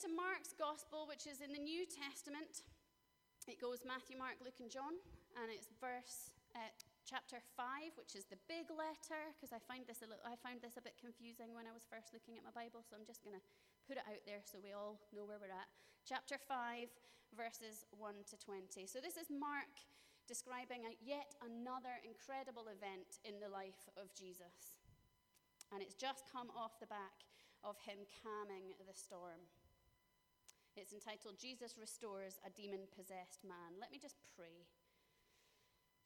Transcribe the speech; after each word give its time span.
to 0.00 0.08
Mark's 0.08 0.56
gospel, 0.56 1.04
which 1.04 1.28
is 1.28 1.44
in 1.44 1.52
the 1.52 1.60
New 1.60 1.84
Testament, 1.84 2.64
it 3.44 3.60
goes 3.60 3.84
Matthew, 3.84 4.16
Mark, 4.16 4.40
Luke, 4.40 4.56
and 4.56 4.72
John, 4.72 4.96
and 5.36 5.52
it's 5.52 5.68
verse 5.76 6.32
uh, 6.56 6.72
chapter 7.04 7.36
5, 7.52 8.00
which 8.00 8.16
is 8.16 8.24
the 8.24 8.40
big 8.48 8.72
letter, 8.72 9.28
because 9.36 9.52
I, 9.52 9.60
find 9.60 9.84
this 9.84 10.00
a 10.00 10.08
little, 10.08 10.24
I 10.24 10.40
found 10.40 10.64
this 10.64 10.80
a 10.80 10.84
bit 10.84 10.96
confusing 10.96 11.52
when 11.52 11.68
I 11.68 11.76
was 11.76 11.84
first 11.84 12.16
looking 12.16 12.40
at 12.40 12.48
my 12.48 12.54
Bible, 12.56 12.80
so 12.80 12.96
I'm 12.96 13.04
just 13.04 13.20
going 13.20 13.36
to 13.36 13.44
put 13.84 14.00
it 14.00 14.06
out 14.08 14.24
there 14.24 14.40
so 14.40 14.56
we 14.64 14.72
all 14.72 14.96
know 15.12 15.28
where 15.28 15.36
we're 15.36 15.52
at. 15.52 15.68
Chapter 16.08 16.40
5, 16.40 16.88
verses 17.36 17.84
1 17.92 18.24
to 18.32 18.40
20. 18.40 18.88
So 18.88 19.04
this 19.04 19.20
is 19.20 19.28
Mark 19.28 19.84
describing 20.24 20.88
a, 20.88 20.96
yet 21.04 21.36
another 21.44 22.00
incredible 22.08 22.72
event 22.72 23.20
in 23.28 23.36
the 23.36 23.52
life 23.52 23.84
of 24.00 24.08
Jesus. 24.16 24.80
And 25.76 25.84
it's 25.84 25.92
just 25.92 26.24
come 26.32 26.48
off 26.56 26.80
the 26.80 26.88
back 26.88 27.28
of 27.60 27.76
him 27.84 28.00
calming 28.24 28.72
the 28.80 28.96
storm. 28.96 29.44
It's 30.78 30.94
entitled 30.94 31.34
Jesus 31.34 31.74
Restores 31.74 32.38
a 32.46 32.50
Demon 32.54 32.86
Possessed 32.94 33.42
Man. 33.42 33.74
Let 33.82 33.90
me 33.90 33.98
just 33.98 34.22
pray. 34.38 34.70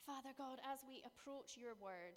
Father 0.08 0.32
God, 0.36 0.60
as 0.64 0.80
we 0.88 1.04
approach 1.04 1.60
your 1.60 1.76
word, 1.76 2.16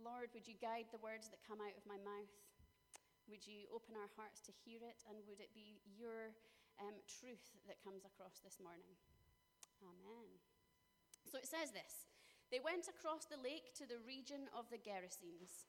Lord, 0.00 0.32
would 0.32 0.48
you 0.48 0.56
guide 0.56 0.88
the 0.88 1.04
words 1.04 1.28
that 1.28 1.44
come 1.44 1.60
out 1.60 1.76
of 1.76 1.84
my 1.84 2.00
mouth? 2.00 2.32
Would 3.28 3.44
you 3.44 3.68
open 3.72 3.96
our 3.96 4.08
hearts 4.16 4.40
to 4.48 4.56
hear 4.64 4.80
it? 4.84 5.04
And 5.04 5.20
would 5.28 5.40
it 5.40 5.52
be 5.52 5.80
your 5.84 6.32
um, 6.80 6.96
truth 7.08 7.44
that 7.68 7.80
comes 7.84 8.08
across 8.08 8.40
this 8.40 8.56
morning? 8.56 8.96
Amen. 9.84 10.28
So 11.28 11.36
it 11.36 11.48
says 11.48 11.76
this 11.76 12.08
They 12.48 12.60
went 12.60 12.88
across 12.88 13.28
the 13.28 13.40
lake 13.40 13.76
to 13.80 13.84
the 13.84 14.00
region 14.04 14.48
of 14.56 14.68
the 14.72 14.80
Gerasenes. 14.80 15.68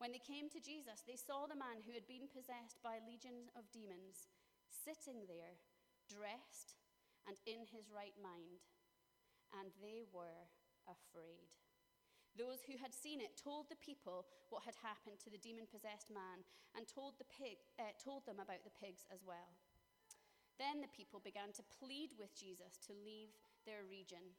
When 0.00 0.16
they 0.16 0.24
came 0.24 0.48
to 0.48 0.64
Jesus, 0.64 1.04
they 1.04 1.20
saw 1.20 1.44
the 1.44 1.60
man 1.60 1.84
who 1.84 1.92
had 1.92 2.08
been 2.08 2.24
possessed 2.32 2.80
by 2.80 3.04
legions 3.04 3.52
of 3.52 3.68
demons 3.68 4.32
sitting 4.72 5.28
there, 5.28 5.60
dressed 6.08 6.72
and 7.28 7.36
in 7.44 7.68
his 7.68 7.92
right 7.92 8.16
mind, 8.16 8.64
and 9.52 9.68
they 9.84 10.08
were 10.08 10.48
afraid. 10.88 11.52
Those 12.32 12.64
who 12.64 12.80
had 12.80 12.96
seen 12.96 13.20
it 13.20 13.36
told 13.36 13.68
the 13.68 13.84
people 13.84 14.24
what 14.48 14.64
had 14.64 14.78
happened 14.80 15.20
to 15.20 15.28
the 15.28 15.42
demon 15.44 15.68
possessed 15.68 16.08
man 16.08 16.48
and 16.72 16.88
told, 16.88 17.20
the 17.20 17.28
pig, 17.28 17.60
uh, 17.76 17.92
told 18.00 18.24
them 18.24 18.40
about 18.40 18.64
the 18.64 18.72
pigs 18.80 19.04
as 19.12 19.20
well. 19.20 19.52
Then 20.56 20.80
the 20.80 20.96
people 20.96 21.20
began 21.20 21.52
to 21.60 21.70
plead 21.76 22.16
with 22.16 22.32
Jesus 22.32 22.80
to 22.88 22.96
leave 23.04 23.36
their 23.68 23.84
region. 23.84 24.32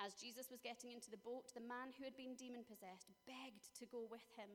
As 0.00 0.16
Jesus 0.16 0.48
was 0.48 0.64
getting 0.64 0.96
into 0.96 1.12
the 1.12 1.20
boat, 1.20 1.52
the 1.52 1.60
man 1.60 1.92
who 1.92 2.08
had 2.08 2.16
been 2.16 2.32
demon 2.32 2.64
possessed 2.64 3.12
begged 3.28 3.68
to 3.76 3.84
go 3.84 4.08
with 4.08 4.24
him. 4.32 4.48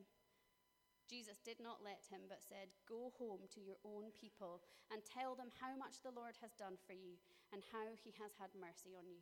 Jesus 1.05 1.37
did 1.45 1.61
not 1.61 1.85
let 1.85 2.01
him, 2.09 2.25
but 2.25 2.41
said, 2.41 2.73
Go 2.89 3.13
home 3.21 3.45
to 3.53 3.61
your 3.61 3.77
own 3.85 4.09
people 4.17 4.65
and 4.89 5.05
tell 5.05 5.37
them 5.37 5.53
how 5.61 5.77
much 5.77 6.01
the 6.01 6.09
Lord 6.17 6.33
has 6.41 6.57
done 6.57 6.81
for 6.81 6.97
you 6.97 7.21
and 7.53 7.61
how 7.69 7.93
he 8.01 8.09
has 8.17 8.33
had 8.41 8.49
mercy 8.57 8.97
on 8.97 9.05
you. 9.05 9.21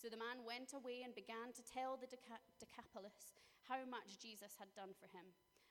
So 0.00 0.08
the 0.08 0.20
man 0.20 0.48
went 0.48 0.72
away 0.72 1.04
and 1.04 1.12
began 1.12 1.52
to 1.52 1.62
tell 1.64 2.00
the 2.00 2.08
Deca- 2.08 2.48
Decapolis 2.56 3.36
how 3.68 3.84
much 3.84 4.16
Jesus 4.16 4.56
had 4.56 4.72
done 4.72 4.96
for 4.96 5.12
him, 5.12 5.28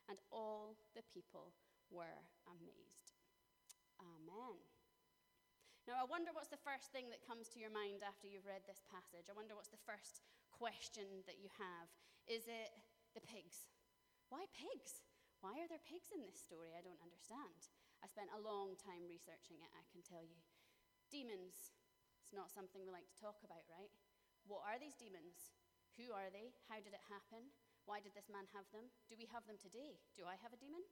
and 0.10 0.18
all 0.30 0.78
the 0.94 1.06
people 1.10 1.54
were 1.90 2.22
amazed. 2.46 3.18
Amen. 4.02 4.73
Now, 5.84 6.00
I 6.00 6.08
wonder 6.08 6.32
what's 6.32 6.48
the 6.48 6.64
first 6.64 6.96
thing 6.96 7.12
that 7.12 7.28
comes 7.28 7.52
to 7.52 7.60
your 7.60 7.74
mind 7.74 8.08
after 8.08 8.24
you've 8.24 8.48
read 8.48 8.64
this 8.64 8.80
passage. 8.88 9.28
I 9.28 9.36
wonder 9.36 9.52
what's 9.52 9.74
the 9.74 9.84
first 9.84 10.24
question 10.56 11.28
that 11.28 11.44
you 11.44 11.52
have. 11.60 11.92
Is 12.24 12.48
it 12.48 12.72
the 13.12 13.24
pigs? 13.28 13.68
Why 14.32 14.48
pigs? 14.56 15.04
Why 15.44 15.60
are 15.60 15.68
there 15.68 15.84
pigs 15.84 16.16
in 16.16 16.24
this 16.24 16.40
story? 16.40 16.72
I 16.72 16.80
don't 16.80 17.04
understand. 17.04 17.68
I 18.00 18.08
spent 18.08 18.32
a 18.32 18.40
long 18.40 18.80
time 18.80 19.04
researching 19.04 19.60
it, 19.60 19.68
I 19.76 19.84
can 19.92 20.00
tell 20.00 20.24
you. 20.24 20.40
Demons, 21.12 21.76
it's 22.24 22.32
not 22.32 22.48
something 22.48 22.80
we 22.80 22.88
like 22.88 23.12
to 23.12 23.20
talk 23.20 23.44
about, 23.44 23.68
right? 23.68 23.92
What 24.48 24.64
are 24.64 24.80
these 24.80 24.96
demons? 24.96 25.52
Who 26.00 26.16
are 26.16 26.32
they? 26.32 26.56
How 26.72 26.80
did 26.80 26.96
it 26.96 27.12
happen? 27.12 27.52
Why 27.84 28.00
did 28.00 28.16
this 28.16 28.32
man 28.32 28.48
have 28.56 28.72
them? 28.72 28.88
Do 29.12 29.20
we 29.20 29.28
have 29.36 29.44
them 29.52 29.60
today? 29.60 30.00
Do 30.16 30.24
I 30.24 30.40
have 30.40 30.56
a 30.56 30.60
demon? 30.64 30.88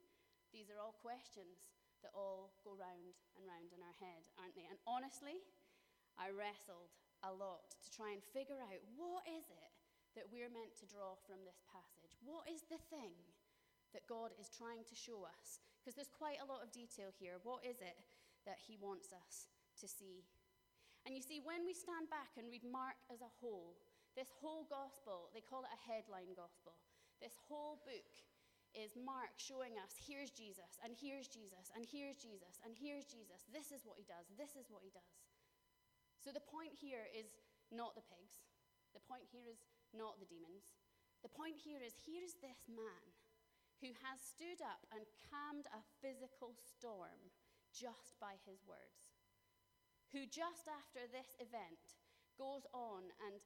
These 0.52 0.68
are 0.68 0.84
all 0.84 1.00
questions 1.00 1.72
that 2.02 2.14
all 2.18 2.54
go 2.66 2.74
round 2.74 3.16
and 3.38 3.44
round 3.46 3.72
in 3.74 3.82
our 3.82 3.98
head, 4.02 4.26
aren't 4.38 4.58
they? 4.58 4.68
And 4.68 4.82
honestly, 4.86 5.42
I 6.18 6.34
wrestled 6.34 6.94
a 7.22 7.32
lot 7.32 7.70
to 7.82 7.90
try 7.94 8.12
and 8.14 8.22
figure 8.34 8.58
out 8.58 8.82
what 8.98 9.26
is 9.30 9.46
it 9.50 9.72
that 10.18 10.28
we're 10.28 10.52
meant 10.52 10.76
to 10.82 10.90
draw 10.90 11.16
from 11.24 11.40
this 11.48 11.64
passage? 11.72 12.20
What 12.20 12.50
is 12.50 12.68
the 12.68 12.82
thing 12.92 13.16
that 13.96 14.10
God 14.12 14.36
is 14.36 14.52
trying 14.52 14.84
to 14.88 14.96
show 14.96 15.24
us? 15.24 15.64
Because 15.80 15.96
there's 15.96 16.12
quite 16.12 16.44
a 16.44 16.50
lot 16.50 16.64
of 16.64 16.76
detail 16.76 17.16
here. 17.16 17.40
What 17.42 17.64
is 17.64 17.80
it 17.80 17.96
that 18.44 18.60
He 18.60 18.76
wants 18.76 19.16
us 19.16 19.48
to 19.80 19.88
see? 19.88 20.28
And 21.08 21.16
you 21.16 21.24
see, 21.24 21.42
when 21.42 21.66
we 21.66 21.74
stand 21.74 22.12
back 22.12 22.38
and 22.38 22.52
read 22.52 22.68
Mark 22.68 23.00
as 23.10 23.24
a 23.26 23.32
whole, 23.42 23.80
this 24.14 24.30
whole 24.44 24.68
gospel, 24.68 25.32
they 25.34 25.42
call 25.42 25.64
it 25.66 25.74
a 25.74 25.82
headline 25.88 26.36
gospel, 26.36 26.78
this 27.24 27.34
whole 27.48 27.80
book 27.88 28.12
is 28.78 28.96
Mark 28.96 29.36
showing 29.38 29.76
us 29.80 29.96
here's 30.00 30.32
Jesus, 30.32 30.80
and 30.84 30.96
here's 30.96 31.28
Jesus, 31.28 31.72
and 31.76 31.84
here's 31.84 32.18
Jesus, 32.18 32.60
and 32.64 32.72
here's 32.76 33.08
Jesus. 33.08 33.48
This 33.52 33.72
is 33.72 33.84
what 33.84 34.00
he 34.00 34.08
does, 34.08 34.28
this 34.40 34.56
is 34.56 34.72
what 34.72 34.84
he 34.84 34.92
does. 34.92 35.16
So 36.22 36.32
the 36.32 36.44
point 36.44 36.72
here 36.78 37.10
is 37.12 37.28
not 37.74 37.98
the 37.98 38.06
pigs, 38.06 38.46
the 38.94 39.04
point 39.08 39.28
here 39.28 39.48
is 39.48 39.64
not 39.96 40.20
the 40.20 40.30
demons. 40.30 40.76
The 41.22 41.32
point 41.32 41.60
here 41.62 41.84
is 41.84 41.94
here 42.02 42.26
is 42.26 42.40
this 42.42 42.66
man 42.66 43.06
who 43.78 43.94
has 44.06 44.18
stood 44.22 44.62
up 44.62 44.82
and 44.90 45.06
calmed 45.30 45.70
a 45.70 45.86
physical 46.02 46.54
storm 46.58 47.30
just 47.74 48.18
by 48.18 48.42
his 48.46 48.62
words, 48.66 49.14
who 50.14 50.26
just 50.26 50.66
after 50.66 51.06
this 51.10 51.38
event 51.38 51.98
goes 52.38 52.66
on 52.74 53.06
and 53.26 53.38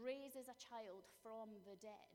raises 0.00 0.46
a 0.48 0.60
child 0.60 1.08
from 1.24 1.56
the 1.64 1.76
dead 1.80 2.12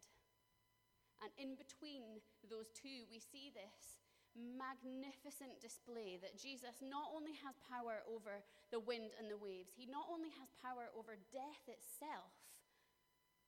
and 1.24 1.32
in 1.38 1.58
between 1.58 2.22
those 2.46 2.70
two, 2.74 3.10
we 3.10 3.18
see 3.18 3.50
this 3.50 3.98
magnificent 4.38 5.58
display 5.58 6.22
that 6.22 6.38
Jesus 6.38 6.78
not 6.82 7.10
only 7.10 7.34
has 7.42 7.58
power 7.66 8.06
over 8.06 8.46
the 8.70 8.78
wind 8.78 9.18
and 9.18 9.26
the 9.26 9.40
waves, 9.40 9.74
he 9.74 9.90
not 9.90 10.06
only 10.06 10.30
has 10.38 10.50
power 10.62 10.94
over 10.94 11.18
death 11.34 11.66
itself, 11.66 12.30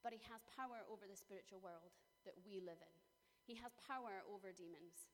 but 0.02 0.16
he 0.16 0.22
has 0.32 0.42
power 0.50 0.82
over 0.90 1.06
the 1.06 1.18
spiritual 1.18 1.62
world 1.62 1.94
that 2.26 2.34
we 2.42 2.58
live 2.58 2.80
in. 2.82 2.96
He 3.46 3.54
has 3.62 3.74
power 3.86 4.26
over 4.26 4.50
demons. 4.50 5.10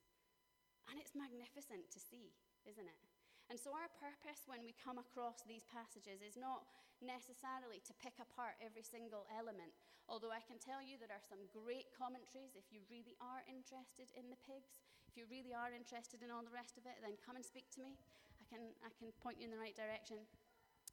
And 0.88 0.96
it's 0.96 1.18
magnificent 1.18 1.90
to 1.92 2.00
see, 2.00 2.32
isn't 2.64 2.86
it? 2.86 3.05
And 3.46 3.54
so, 3.54 3.70
our 3.70 3.90
purpose 4.02 4.42
when 4.50 4.66
we 4.66 4.74
come 4.74 4.98
across 4.98 5.46
these 5.46 5.62
passages 5.70 6.18
is 6.18 6.34
not 6.34 6.66
necessarily 6.98 7.78
to 7.86 7.94
pick 8.02 8.18
apart 8.18 8.58
every 8.58 8.82
single 8.82 9.28
element. 9.30 9.70
Although 10.10 10.34
I 10.34 10.42
can 10.42 10.58
tell 10.58 10.82
you 10.82 10.98
there 10.98 11.14
are 11.14 11.22
some 11.30 11.46
great 11.54 11.90
commentaries 11.94 12.58
if 12.58 12.66
you 12.74 12.82
really 12.90 13.14
are 13.22 13.46
interested 13.46 14.10
in 14.18 14.30
the 14.30 14.40
pigs. 14.46 14.82
If 15.06 15.14
you 15.14 15.30
really 15.30 15.54
are 15.54 15.70
interested 15.70 16.26
in 16.26 16.30
all 16.34 16.42
the 16.42 16.54
rest 16.54 16.78
of 16.78 16.86
it, 16.86 16.98
then 17.02 17.14
come 17.22 17.38
and 17.38 17.46
speak 17.46 17.70
to 17.78 17.82
me. 17.82 17.94
I 18.38 18.44
can, 18.50 18.74
I 18.82 18.90
can 18.98 19.14
point 19.22 19.38
you 19.38 19.46
in 19.46 19.54
the 19.54 19.62
right 19.62 19.74
direction. 19.74 20.22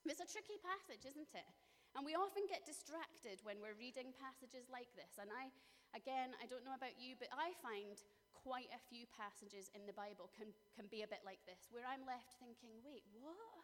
It's 0.06 0.22
a 0.22 0.30
tricky 0.30 0.58
passage, 0.62 1.06
isn't 1.10 1.32
it? 1.34 1.50
And 1.94 2.02
we 2.02 2.18
often 2.18 2.50
get 2.50 2.66
distracted 2.66 3.42
when 3.46 3.62
we're 3.62 3.78
reading 3.78 4.14
passages 4.18 4.66
like 4.74 4.90
this. 4.98 5.22
And 5.22 5.30
I, 5.30 5.54
again, 5.94 6.34
I 6.42 6.50
don't 6.50 6.66
know 6.66 6.74
about 6.74 6.98
you, 6.98 7.14
but 7.18 7.30
I 7.30 7.54
find 7.62 8.02
quite 8.44 8.68
a 8.76 8.86
few 8.92 9.08
passages 9.16 9.72
in 9.72 9.88
the 9.88 9.96
Bible 9.96 10.28
can, 10.36 10.52
can 10.76 10.92
be 10.92 11.02
a 11.02 11.10
bit 11.10 11.24
like 11.24 11.40
this, 11.48 11.72
where 11.72 11.88
I'm 11.88 12.04
left 12.04 12.36
thinking, 12.44 12.84
wait, 12.84 13.08
what? 13.16 13.64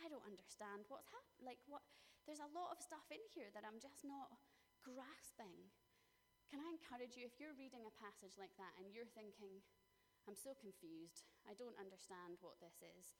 I 0.00 0.08
don't 0.08 0.24
understand 0.24 0.88
what's 0.88 1.12
happening. 1.12 1.44
Like, 1.44 1.60
what? 1.68 1.84
There's 2.24 2.42
a 2.42 2.56
lot 2.56 2.72
of 2.72 2.80
stuff 2.80 3.04
in 3.12 3.20
here 3.36 3.52
that 3.52 3.68
I'm 3.68 3.78
just 3.78 4.02
not 4.02 4.32
grasping. 4.80 5.68
Can 6.48 6.64
I 6.64 6.72
encourage 6.72 7.14
you, 7.14 7.28
if 7.28 7.36
you're 7.36 7.54
reading 7.54 7.84
a 7.84 7.98
passage 8.00 8.40
like 8.40 8.56
that 8.56 8.72
and 8.80 8.90
you're 8.90 9.08
thinking, 9.12 9.60
I'm 10.24 10.34
so 10.34 10.56
confused, 10.58 11.28
I 11.46 11.54
don't 11.54 11.78
understand 11.78 12.40
what 12.42 12.58
this 12.58 12.82
is, 12.82 13.14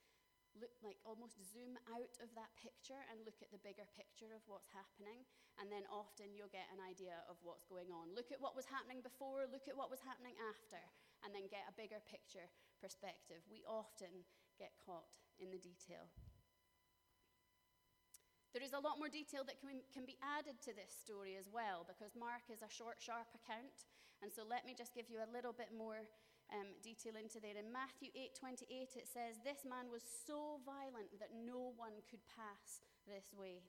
look 0.59 0.75
like 0.85 1.01
almost 1.05 1.41
zoom 1.41 1.77
out 1.93 2.15
of 2.21 2.33
that 2.35 2.53
picture 2.57 2.99
and 3.13 3.25
look 3.25 3.41
at 3.45 3.53
the 3.53 3.61
bigger 3.61 3.87
picture 3.93 4.33
of 4.33 4.45
what's 4.49 4.69
happening. 4.73 5.25
And 5.61 5.73
then 5.73 5.89
often 5.89 6.37
you'll 6.37 6.53
get 6.53 6.69
an 6.73 6.83
idea 6.83 7.25
of 7.31 7.41
what's 7.41 7.65
going 7.65 7.89
on. 7.93 8.13
Look 8.13 8.33
at 8.33 8.41
what 8.41 8.57
was 8.57 8.69
happening 8.69 9.01
before 9.01 9.49
look 9.49 9.69
at 9.69 9.77
what 9.77 9.93
was 9.93 10.03
happening 10.05 10.37
after 10.49 10.81
and 11.25 11.33
then 11.33 11.49
get 11.49 11.65
a 11.69 11.75
bigger 11.75 12.01
picture 12.05 12.49
perspective. 12.81 13.41
We 13.49 13.65
often 13.65 14.27
get 14.61 14.77
caught 14.85 15.09
in 15.41 15.53
the 15.53 15.61
detail. 15.61 16.09
There 18.57 18.65
is 18.65 18.73
a 18.73 18.81
lot 18.81 18.97
more 18.97 19.13
detail 19.13 19.45
that 19.45 19.61
can, 19.61 19.85
can 19.93 20.09
be 20.09 20.17
added 20.25 20.57
to 20.65 20.73
this 20.73 20.89
story 20.89 21.37
as 21.37 21.45
well 21.53 21.85
because 21.85 22.17
Mark 22.17 22.49
is 22.49 22.65
a 22.65 22.73
short, 22.73 22.97
sharp 23.05 23.29
account. 23.37 23.85
And 24.25 24.33
so 24.33 24.49
let 24.49 24.65
me 24.65 24.73
just 24.73 24.97
give 24.97 25.13
you 25.13 25.21
a 25.21 25.29
little 25.29 25.53
bit 25.53 25.77
more 25.77 26.09
um, 26.53 26.75
detail 26.83 27.19
into 27.19 27.41
there. 27.41 27.57
In 27.59 27.73
Matthew 27.73 28.11
8:28, 28.15 28.97
it 28.97 29.09
says, 29.09 29.39
"This 29.43 29.65
man 29.65 29.91
was 29.91 30.03
so 30.03 30.61
violent 30.65 31.19
that 31.19 31.35
no 31.35 31.75
one 31.77 32.03
could 32.11 32.23
pass 32.27 32.81
this 33.07 33.33
way." 33.33 33.63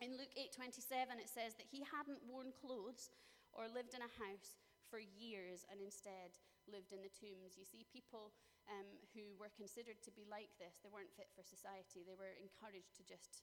In 0.00 0.16
Luke 0.16 0.34
8:27, 0.36 1.18
it 1.18 1.28
says 1.28 1.54
that 1.56 1.70
he 1.70 1.84
hadn't 1.84 2.24
worn 2.24 2.52
clothes 2.52 3.10
or 3.52 3.68
lived 3.68 3.94
in 3.94 4.02
a 4.02 4.16
house 4.18 4.56
for 4.90 4.98
years, 4.98 5.64
and 5.70 5.80
instead 5.80 6.36
lived 6.68 6.92
in 6.92 7.02
the 7.02 7.08
tombs. 7.08 7.56
You 7.56 7.64
see, 7.64 7.84
people 7.84 8.32
um, 8.68 8.86
who 9.14 9.34
were 9.38 9.50
considered 9.50 10.02
to 10.02 10.12
be 10.12 10.24
like 10.28 10.50
this, 10.58 10.78
they 10.82 10.92
weren't 10.92 11.12
fit 11.16 11.32
for 11.34 11.42
society. 11.42 12.04
They 12.04 12.14
were 12.14 12.36
encouraged 12.38 12.94
to 13.00 13.04
just 13.04 13.42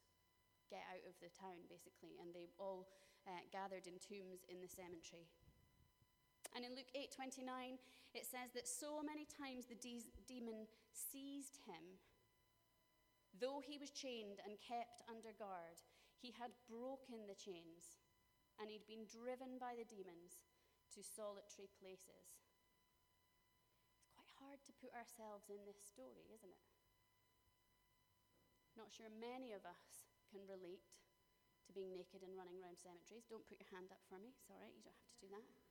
get 0.70 0.86
out 0.88 1.04
of 1.10 1.18
the 1.20 1.34
town, 1.34 1.66
basically, 1.68 2.16
and 2.22 2.30
they 2.32 2.48
all 2.62 2.88
uh, 3.26 3.44
gathered 3.52 3.90
in 3.90 3.98
tombs 4.00 4.46
in 4.48 4.62
the 4.62 4.70
cemetery. 4.70 5.28
And 6.56 6.66
in 6.66 6.76
Luke 6.76 6.90
8:29, 6.96 7.78
it 8.14 8.26
says 8.26 8.52
that 8.54 8.68
so 8.68 9.02
many 9.04 9.26
times 9.26 9.66
the 9.66 9.76
de- 9.76 10.12
demon 10.26 10.68
seized 10.92 11.58
him. 11.66 12.00
Though 13.38 13.62
he 13.62 13.78
was 13.78 13.92
chained 13.92 14.42
and 14.44 14.60
kept 14.60 15.04
under 15.08 15.32
guard, 15.32 15.80
he 16.18 16.32
had 16.32 16.52
broken 16.68 17.28
the 17.28 17.38
chains, 17.38 18.02
and 18.60 18.70
he'd 18.70 18.88
been 18.88 19.06
driven 19.06 19.58
by 19.60 19.78
the 19.78 19.86
demons 19.86 20.42
to 20.92 21.04
solitary 21.06 21.70
places. 21.80 22.42
It's 24.02 24.12
quite 24.12 24.34
hard 24.42 24.60
to 24.66 24.74
put 24.82 24.92
ourselves 24.92 25.48
in 25.48 25.64
this 25.64 25.80
story, 25.80 26.28
isn't 26.34 26.52
it? 26.52 26.66
Not 28.76 28.92
sure 28.92 29.08
many 29.12 29.54
of 29.54 29.64
us 29.64 30.10
can 30.28 30.44
relate 30.50 30.90
to 31.68 31.74
being 31.74 31.94
naked 31.94 32.26
and 32.26 32.34
running 32.34 32.58
around 32.58 32.82
cemeteries. 32.82 33.30
Don't 33.30 33.46
put 33.46 33.62
your 33.62 33.70
hand 33.70 33.94
up 33.94 34.02
for 34.10 34.18
me. 34.18 34.34
Right, 34.50 34.74
you 34.74 34.82
don't 34.82 34.98
have 34.98 35.14
to 35.14 35.22
do 35.22 35.30
that. 35.30 35.69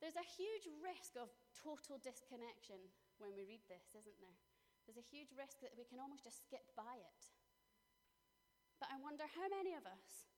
There's 0.00 0.20
a 0.20 0.32
huge 0.36 0.68
risk 0.84 1.16
of 1.16 1.32
total 1.56 1.96
disconnection 2.00 2.78
when 3.16 3.32
we 3.32 3.48
read 3.48 3.64
this, 3.66 3.96
isn't 3.96 4.20
there? 4.20 4.38
There's 4.84 5.00
a 5.00 5.10
huge 5.10 5.32
risk 5.34 5.58
that 5.64 5.74
we 5.74 5.88
can 5.88 5.98
almost 5.98 6.22
just 6.22 6.44
skip 6.46 6.68
by 6.76 7.00
it. 7.00 7.22
But 8.78 8.92
I 8.92 9.00
wonder 9.00 9.24
how 9.24 9.48
many 9.48 9.72
of 9.72 9.88
us 9.88 10.28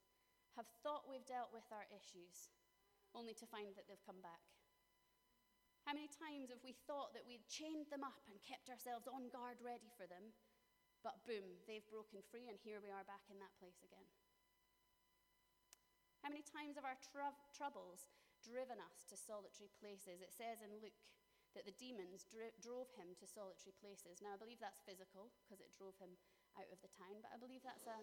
have 0.54 0.70
thought 0.82 1.10
we've 1.10 1.26
dealt 1.26 1.50
with 1.50 1.66
our 1.74 1.86
issues 1.90 2.50
only 3.14 3.34
to 3.38 3.46
find 3.50 3.74
that 3.74 3.86
they've 3.86 4.08
come 4.08 4.20
back? 4.22 4.42
How 5.86 5.96
many 5.96 6.10
times 6.12 6.52
have 6.52 6.60
we 6.60 6.76
thought 6.84 7.16
that 7.16 7.24
we'd 7.24 7.48
chained 7.48 7.88
them 7.88 8.04
up 8.04 8.20
and 8.28 8.36
kept 8.44 8.68
ourselves 8.68 9.08
on 9.08 9.32
guard 9.32 9.56
ready 9.64 9.88
for 9.96 10.04
them, 10.04 10.36
but 11.00 11.24
boom, 11.24 11.56
they've 11.64 11.86
broken 11.88 12.20
free 12.28 12.50
and 12.50 12.60
here 12.60 12.82
we 12.84 12.92
are 12.92 13.06
back 13.08 13.24
in 13.32 13.40
that 13.40 13.56
place 13.56 13.80
again? 13.80 14.04
How 16.20 16.28
many 16.28 16.44
times 16.44 16.76
have 16.76 16.84
our 16.84 16.98
tr- 17.00 17.40
troubles 17.56 18.04
driven 18.42 18.78
us 18.78 19.04
to 19.10 19.16
solitary 19.16 19.70
places. 19.78 20.22
It 20.22 20.34
says 20.34 20.62
in 20.62 20.78
Luke 20.78 20.96
that 21.56 21.64
the 21.64 21.74
demons 21.74 22.28
dro- 22.28 22.54
drove 22.60 22.90
him 22.94 23.16
to 23.18 23.26
solitary 23.26 23.74
places. 23.80 24.20
Now, 24.20 24.36
I 24.36 24.40
believe 24.40 24.60
that's 24.60 24.84
physical 24.84 25.32
because 25.42 25.58
it 25.58 25.74
drove 25.74 25.96
him 25.98 26.14
out 26.54 26.68
of 26.70 26.80
the 26.84 26.92
town, 26.92 27.24
but 27.24 27.32
I 27.32 27.38
believe 27.40 27.64
that's 27.64 27.88
a, 27.88 27.98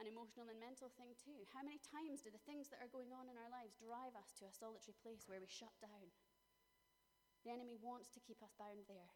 an 0.00 0.08
emotional 0.08 0.48
and 0.48 0.58
mental 0.58 0.90
thing 0.96 1.12
too. 1.16 1.44
How 1.52 1.62
many 1.62 1.80
times 1.82 2.24
do 2.24 2.32
the 2.32 2.42
things 2.48 2.72
that 2.72 2.80
are 2.80 2.92
going 2.92 3.12
on 3.12 3.28
in 3.28 3.36
our 3.36 3.52
lives 3.52 3.76
drive 3.76 4.16
us 4.16 4.32
to 4.40 4.48
a 4.48 4.54
solitary 4.54 4.96
place 5.00 5.28
where 5.28 5.42
we 5.42 5.48
shut 5.50 5.72
down? 5.78 6.10
The 7.44 7.54
enemy 7.54 7.78
wants 7.78 8.10
to 8.16 8.22
keep 8.24 8.42
us 8.42 8.56
bound 8.58 8.90
there. 8.90 9.12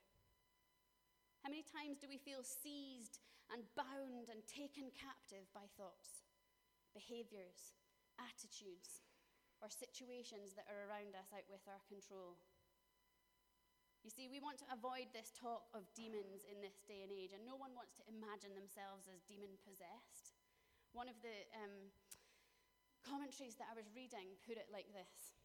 How 1.42 1.50
many 1.50 1.64
times 1.64 1.98
do 1.98 2.06
we 2.06 2.20
feel 2.20 2.44
seized 2.44 3.18
and 3.48 3.66
bound 3.74 4.28
and 4.28 4.44
taken 4.46 4.92
captive 4.94 5.48
by 5.50 5.66
thoughts, 5.74 6.22
behaviors, 6.92 7.74
attitudes, 8.20 9.02
or 9.60 9.68
situations 9.68 10.56
that 10.56 10.68
are 10.68 10.88
around 10.88 11.12
us 11.16 11.28
out 11.32 11.46
with 11.48 11.64
our 11.68 11.80
control. 11.88 12.40
You 14.00 14.08
see, 14.08 14.32
we 14.32 14.40
want 14.40 14.56
to 14.64 14.68
avoid 14.72 15.12
this 15.12 15.28
talk 15.36 15.68
of 15.76 15.84
demons 15.92 16.48
in 16.48 16.64
this 16.64 16.80
day 16.88 17.04
and 17.04 17.12
age, 17.12 17.36
and 17.36 17.44
no 17.44 17.60
one 17.60 17.76
wants 17.76 17.92
to 18.00 18.04
imagine 18.08 18.56
themselves 18.56 19.04
as 19.12 19.20
demon 19.28 19.60
possessed. 19.60 20.32
One 20.96 21.12
of 21.12 21.20
the 21.20 21.36
um, 21.52 21.92
commentaries 23.04 23.60
that 23.60 23.68
I 23.68 23.76
was 23.76 23.92
reading 23.92 24.40
put 24.48 24.56
it 24.56 24.72
like 24.72 24.88
this 24.96 25.36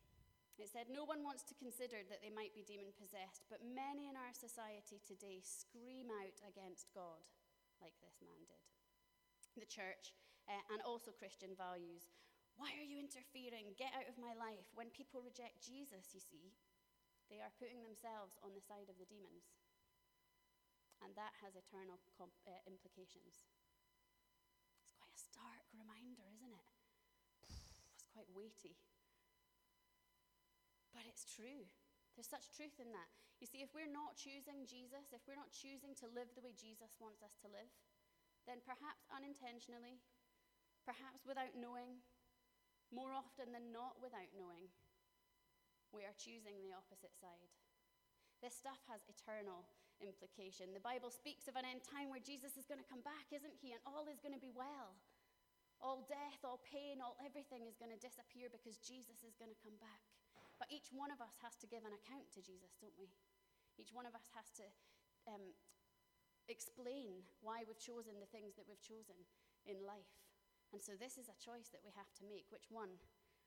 It 0.56 0.72
said, 0.72 0.88
No 0.88 1.04
one 1.04 1.20
wants 1.20 1.44
to 1.52 1.60
consider 1.60 2.08
that 2.08 2.24
they 2.24 2.32
might 2.32 2.56
be 2.56 2.64
demon 2.64 2.96
possessed, 2.96 3.44
but 3.52 3.60
many 3.60 4.08
in 4.08 4.16
our 4.16 4.32
society 4.32 5.04
today 5.04 5.44
scream 5.44 6.08
out 6.08 6.40
against 6.48 6.88
God, 6.96 7.28
like 7.84 8.00
this 8.00 8.24
man 8.24 8.40
did. 8.48 8.64
The 9.60 9.68
church 9.68 10.16
uh, 10.48 10.64
and 10.72 10.80
also 10.88 11.12
Christian 11.12 11.60
values 11.60 12.08
why 12.56 12.72
are 12.80 12.88
you 12.88 13.00
interfering? 13.00 13.76
Get 13.76 13.92
out 13.96 14.08
of 14.08 14.16
my 14.20 14.32
life. 14.36 14.68
When 14.76 14.92
people 14.96 15.20
reject 15.20 15.60
Jesus, 15.60 16.16
you 16.16 16.24
see, 16.24 16.56
they 17.28 17.44
are 17.44 17.52
putting 17.60 17.84
themselves 17.84 18.40
on 18.40 18.56
the 18.56 18.64
side 18.64 18.88
of 18.88 18.96
the 18.96 19.10
demons. 19.10 19.44
And 21.04 21.12
that 21.20 21.36
has 21.44 21.60
eternal 21.60 22.00
comp- 22.16 22.40
uh, 22.48 22.64
implications. 22.64 23.44
It's 24.80 24.96
quite 24.96 25.12
a 25.12 25.20
stark 25.20 25.68
reminder, 25.76 26.24
isn't 26.32 26.56
it? 26.56 26.68
It's 27.94 28.08
quite 28.16 28.32
weighty. 28.32 28.80
But 30.96 31.04
it's 31.12 31.28
true. 31.28 31.68
There's 32.16 32.32
such 32.32 32.48
truth 32.56 32.80
in 32.80 32.96
that. 32.96 33.12
You 33.44 33.48
see, 33.52 33.60
if 33.60 33.76
we're 33.76 33.92
not 33.92 34.16
choosing 34.16 34.64
Jesus, 34.64 35.12
if 35.12 35.20
we're 35.28 35.36
not 35.36 35.52
choosing 35.52 35.92
to 36.00 36.08
live 36.16 36.32
the 36.32 36.46
way 36.46 36.56
Jesus 36.56 36.96
wants 37.04 37.20
us 37.20 37.36
to 37.44 37.52
live, 37.52 37.68
then 38.48 38.64
perhaps 38.64 39.04
unintentionally, 39.12 40.00
perhaps 40.88 41.28
without 41.28 41.52
knowing, 41.60 42.00
more 42.94 43.14
often 43.14 43.52
than 43.52 43.74
not, 43.74 43.98
without 44.02 44.30
knowing, 44.38 44.70
we 45.94 46.04
are 46.04 46.16
choosing 46.20 46.60
the 46.60 46.76
opposite 46.76 47.16
side. 47.18 47.52
This 48.44 48.56
stuff 48.58 48.80
has 48.92 49.02
eternal 49.08 49.64
implication. 50.04 50.76
The 50.76 50.84
Bible 50.84 51.08
speaks 51.08 51.48
of 51.48 51.56
an 51.56 51.64
end 51.64 51.88
time 51.88 52.12
where 52.12 52.24
Jesus 52.24 52.60
is 52.60 52.68
going 52.68 52.82
to 52.84 52.92
come 52.92 53.04
back, 53.08 53.32
isn't 53.32 53.56
he? 53.64 53.72
And 53.72 53.80
all 53.88 54.12
is 54.12 54.20
going 54.20 54.36
to 54.36 54.44
be 54.44 54.52
well. 54.52 55.00
All 55.80 56.04
death, 56.08 56.44
all 56.44 56.60
pain, 56.68 57.00
all 57.00 57.16
everything 57.24 57.68
is 57.68 57.80
going 57.80 57.92
to 57.92 58.00
disappear 58.00 58.52
because 58.52 58.80
Jesus 58.80 59.24
is 59.24 59.36
going 59.40 59.52
to 59.52 59.60
come 59.64 59.76
back. 59.80 60.04
But 60.60 60.72
each 60.72 60.92
one 60.92 61.12
of 61.12 61.20
us 61.20 61.36
has 61.44 61.56
to 61.64 61.68
give 61.68 61.84
an 61.84 61.96
account 61.96 62.32
to 62.36 62.44
Jesus, 62.44 62.76
don't 62.80 62.96
we? 62.96 63.12
Each 63.76 63.92
one 63.92 64.08
of 64.08 64.16
us 64.16 64.28
has 64.36 64.48
to 64.60 64.66
um, 65.28 65.52
explain 66.48 67.28
why 67.44 67.68
we've 67.68 67.80
chosen 67.80 68.16
the 68.24 68.32
things 68.32 68.56
that 68.56 68.68
we've 68.68 68.84
chosen 68.84 69.20
in 69.68 69.84
life. 69.84 70.25
And 70.74 70.82
so 70.82 70.98
this 70.98 71.18
is 71.18 71.30
a 71.30 71.38
choice 71.38 71.70
that 71.72 71.86
we 71.86 71.92
have 71.94 72.10
to 72.20 72.28
make. 72.28 72.50
Which 72.50 72.68
one 72.70 72.98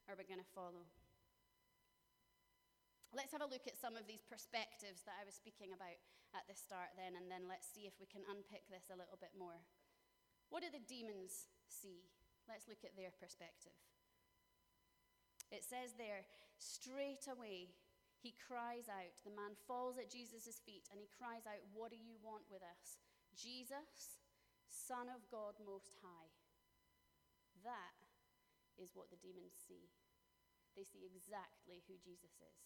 are 0.07 0.17
we 0.17 0.29
going 0.29 0.43
to 0.43 0.55
follow? 0.57 0.89
Let's 3.13 3.33
have 3.33 3.45
a 3.45 3.49
look 3.49 3.65
at 3.65 3.81
some 3.81 3.97
of 3.97 4.05
these 4.05 4.25
perspectives 4.25 5.05
that 5.09 5.17
I 5.17 5.25
was 5.25 5.33
speaking 5.33 5.73
about 5.73 5.97
at 6.37 6.45
the 6.45 6.57
start, 6.57 6.93
then, 6.93 7.17
and 7.17 7.33
then 7.33 7.49
let's 7.49 7.65
see 7.65 7.89
if 7.89 7.97
we 7.97 8.05
can 8.05 8.21
unpick 8.29 8.69
this 8.69 8.93
a 8.93 8.99
little 9.01 9.17
bit 9.17 9.33
more. 9.33 9.65
What 10.53 10.61
do 10.61 10.69
the 10.69 10.85
demons 10.85 11.49
see? 11.69 12.05
Let's 12.45 12.69
look 12.69 12.85
at 12.85 12.97
their 12.97 13.13
perspective. 13.17 13.77
It 15.49 15.65
says 15.65 15.97
there, 15.97 16.29
straight 16.61 17.25
away 17.29 17.73
he 18.21 18.37
cries 18.37 18.91
out. 18.93 19.15
The 19.25 19.33
man 19.33 19.57
falls 19.69 19.97
at 19.97 20.13
Jesus' 20.13 20.61
feet 20.65 20.89
and 20.93 21.01
he 21.01 21.09
cries 21.09 21.49
out, 21.49 21.65
What 21.73 21.95
do 21.95 21.99
you 22.01 22.21
want 22.21 22.45
with 22.51 22.61
us? 22.61 23.01
Jesus, 23.33 24.21
Son 24.67 25.07
of 25.09 25.23
God 25.31 25.57
Most 25.63 25.97
High. 26.03 26.38
That 27.65 27.97
is 28.79 28.95
what 28.95 29.11
the 29.11 29.19
demons 29.19 29.55
see. 29.55 29.91
They 30.79 30.87
see 30.87 31.03
exactly 31.03 31.83
who 31.91 31.99
Jesus 31.99 32.39
is. 32.39 32.61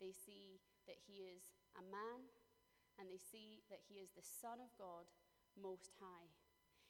They 0.00 0.16
see 0.16 0.58
that 0.88 0.96
he 1.04 1.28
is 1.28 1.44
a 1.76 1.84
man, 1.84 2.26
and 2.96 3.06
they 3.06 3.20
see 3.20 3.62
that 3.68 3.84
he 3.84 4.00
is 4.00 4.16
the 4.16 4.24
Son 4.24 4.58
of 4.58 4.72
God 4.80 5.04
Most 5.54 5.92
High. 6.00 6.32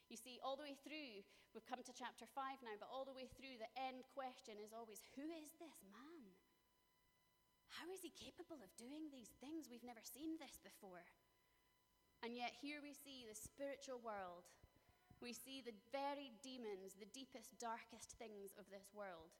You 0.06 0.20
see, 0.20 0.38
all 0.44 0.54
the 0.54 0.68
way 0.68 0.76
through, 0.78 1.24
we've 1.56 1.66
come 1.66 1.82
to 1.82 1.96
chapter 1.96 2.28
5 2.28 2.62
now, 2.62 2.76
but 2.78 2.92
all 2.92 3.08
the 3.08 3.16
way 3.16 3.26
through, 3.32 3.58
the 3.58 3.72
end 3.74 4.04
question 4.12 4.60
is 4.60 4.76
always 4.76 5.02
who 5.16 5.26
is 5.32 5.56
this 5.58 5.80
man? 5.90 6.22
How 7.80 7.88
is 7.88 8.04
he 8.04 8.12
capable 8.12 8.60
of 8.60 8.68
doing 8.76 9.08
these 9.08 9.32
things? 9.40 9.72
We've 9.72 9.86
never 9.86 10.04
seen 10.04 10.36
this 10.36 10.60
before. 10.60 11.08
And 12.20 12.36
yet, 12.36 12.52
here 12.60 12.84
we 12.84 12.92
see 12.92 13.24
the 13.24 13.34
spiritual 13.34 13.98
world. 14.04 14.46
We 15.22 15.30
see 15.30 15.62
the 15.62 15.78
very 15.94 16.34
demons, 16.42 16.98
the 16.98 17.06
deepest, 17.14 17.54
darkest 17.62 18.18
things 18.18 18.58
of 18.58 18.66
this 18.74 18.90
world, 18.90 19.30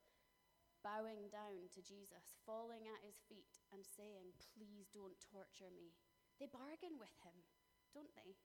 bowing 0.87 1.27
down 1.35 1.67
to 1.75 1.83
Jesus, 1.83 2.39
falling 2.47 2.87
at 2.87 3.03
his 3.03 3.19
feet, 3.27 3.59
and 3.75 3.83
saying, 3.83 4.31
Please 4.55 4.87
don't 4.95 5.19
torture 5.19 5.75
me. 5.75 5.91
They 6.39 6.47
bargain 6.47 7.03
with 7.03 7.11
him, 7.27 7.35
don't 7.91 8.15
they? 8.15 8.39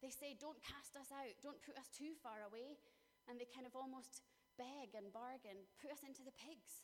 They 0.00 0.08
say, 0.08 0.32
Don't 0.40 0.64
cast 0.64 0.96
us 0.96 1.12
out, 1.12 1.36
don't 1.44 1.60
put 1.60 1.76
us 1.76 1.92
too 1.92 2.16
far 2.16 2.40
away. 2.48 2.80
And 3.28 3.36
they 3.36 3.48
kind 3.52 3.68
of 3.68 3.76
almost 3.76 4.24
beg 4.56 4.96
and 4.96 5.12
bargain, 5.12 5.68
put 5.76 5.92
us 5.92 6.00
into 6.00 6.24
the 6.24 6.32
pigs. 6.32 6.80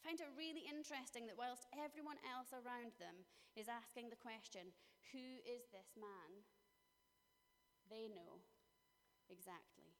I 0.00 0.08
find 0.08 0.20
it 0.24 0.32
really 0.32 0.64
interesting 0.64 1.28
that 1.28 1.36
whilst 1.36 1.68
everyone 1.76 2.16
else 2.24 2.56
around 2.56 2.96
them 2.96 3.20
is 3.52 3.68
asking 3.68 4.08
the 4.08 4.16
question, 4.16 4.72
Who 5.12 5.44
is 5.44 5.68
this 5.68 5.92
man? 5.92 6.40
they 7.92 8.08
know 8.08 8.40
exactly 9.28 9.92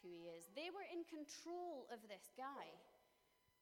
who 0.00 0.08
he 0.08 0.30
is. 0.32 0.48
They 0.54 0.70
were 0.70 0.86
in 0.88 1.02
control 1.04 1.90
of 1.90 2.00
this 2.06 2.30
guy. 2.38 2.70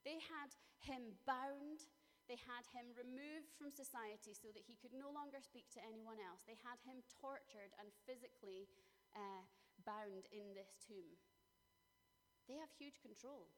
They 0.04 0.20
had 0.20 0.52
him 0.84 1.16
bound, 1.24 1.88
they 2.28 2.38
had 2.38 2.68
him 2.70 2.92
removed 2.92 3.50
from 3.56 3.72
society 3.72 4.36
so 4.36 4.52
that 4.52 4.68
he 4.68 4.76
could 4.78 4.92
no 4.92 5.08
longer 5.10 5.40
speak 5.40 5.66
to 5.74 5.82
anyone 5.82 6.20
else. 6.20 6.44
They 6.44 6.60
had 6.60 6.78
him 6.84 7.00
tortured 7.18 7.72
and 7.80 7.88
physically 8.04 8.68
uh, 9.16 9.42
bound 9.82 10.28
in 10.30 10.52
this 10.52 10.76
tomb. 10.76 11.16
They 12.48 12.60
have 12.60 12.70
huge 12.76 13.00
control. 13.00 13.48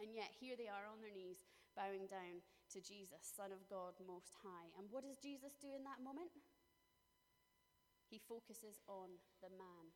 And 0.00 0.16
yet, 0.16 0.32
here 0.32 0.56
they 0.56 0.72
are 0.72 0.88
on 0.88 1.04
their 1.04 1.12
knees, 1.12 1.44
bowing 1.76 2.08
down 2.08 2.40
to 2.72 2.80
Jesus, 2.80 3.20
Son 3.20 3.52
of 3.52 3.60
God 3.68 4.00
Most 4.00 4.32
High. 4.40 4.72
And 4.80 4.88
what 4.88 5.04
does 5.04 5.20
Jesus 5.20 5.52
do 5.60 5.76
in 5.76 5.84
that 5.84 6.00
moment? 6.00 6.32
He 8.08 8.16
focuses 8.16 8.80
on 8.88 9.20
the 9.44 9.52
man. 9.52 9.92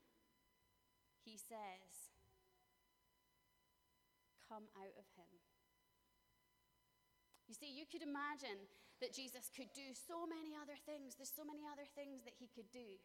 He 1.24 1.40
says, 1.40 2.12
Come 4.44 4.68
out 4.76 4.92
of 5.00 5.08
him. 5.16 5.32
You 7.48 7.56
see, 7.56 7.72
you 7.72 7.88
could 7.88 8.04
imagine 8.04 8.60
that 9.00 9.16
Jesus 9.16 9.48
could 9.50 9.72
do 9.72 9.96
so 9.96 10.28
many 10.28 10.52
other 10.52 10.76
things. 10.84 11.16
There's 11.16 11.32
so 11.32 11.48
many 11.48 11.64
other 11.64 11.88
things 11.96 12.22
that 12.28 12.36
he 12.36 12.52
could 12.52 12.68
do. 12.70 13.00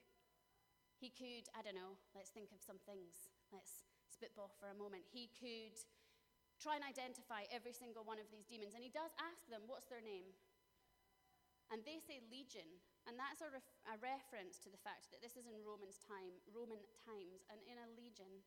He 0.99 1.09
could, 1.15 1.47
I 1.55 1.63
don't 1.63 1.79
know, 1.79 1.95
let's 2.11 2.29
think 2.29 2.51
of 2.51 2.59
some 2.59 2.77
things. 2.83 3.31
Let's 3.55 3.87
spitball 4.11 4.51
for 4.59 4.67
a 4.67 4.75
moment. 4.75 5.07
He 5.07 5.31
could 5.39 5.79
try 6.59 6.75
and 6.75 6.85
identify 6.85 7.47
every 7.49 7.71
single 7.71 8.03
one 8.03 8.19
of 8.19 8.27
these 8.29 8.45
demons. 8.45 8.75
And 8.75 8.83
he 8.83 8.91
does 8.91 9.11
ask 9.17 9.47
them, 9.47 9.65
what's 9.65 9.87
their 9.87 10.03
name? 10.03 10.27
And 11.71 11.81
they 11.87 12.03
say 12.03 12.19
legion. 12.27 12.67
And 13.07 13.15
that's 13.17 13.41
a, 13.41 13.49
ref- 13.49 13.79
a 13.89 13.95
reference 14.03 14.59
to 14.61 14.69
the 14.69 14.81
fact 14.83 15.09
that 15.09 15.23
this 15.23 15.39
is 15.39 15.47
in 15.47 15.63
Romans 15.63 15.97
time, 16.03 16.35
Roman 16.51 16.83
times. 17.07 17.47
And 17.49 17.57
in 17.65 17.79
a 17.79 17.87
legion, 17.95 18.43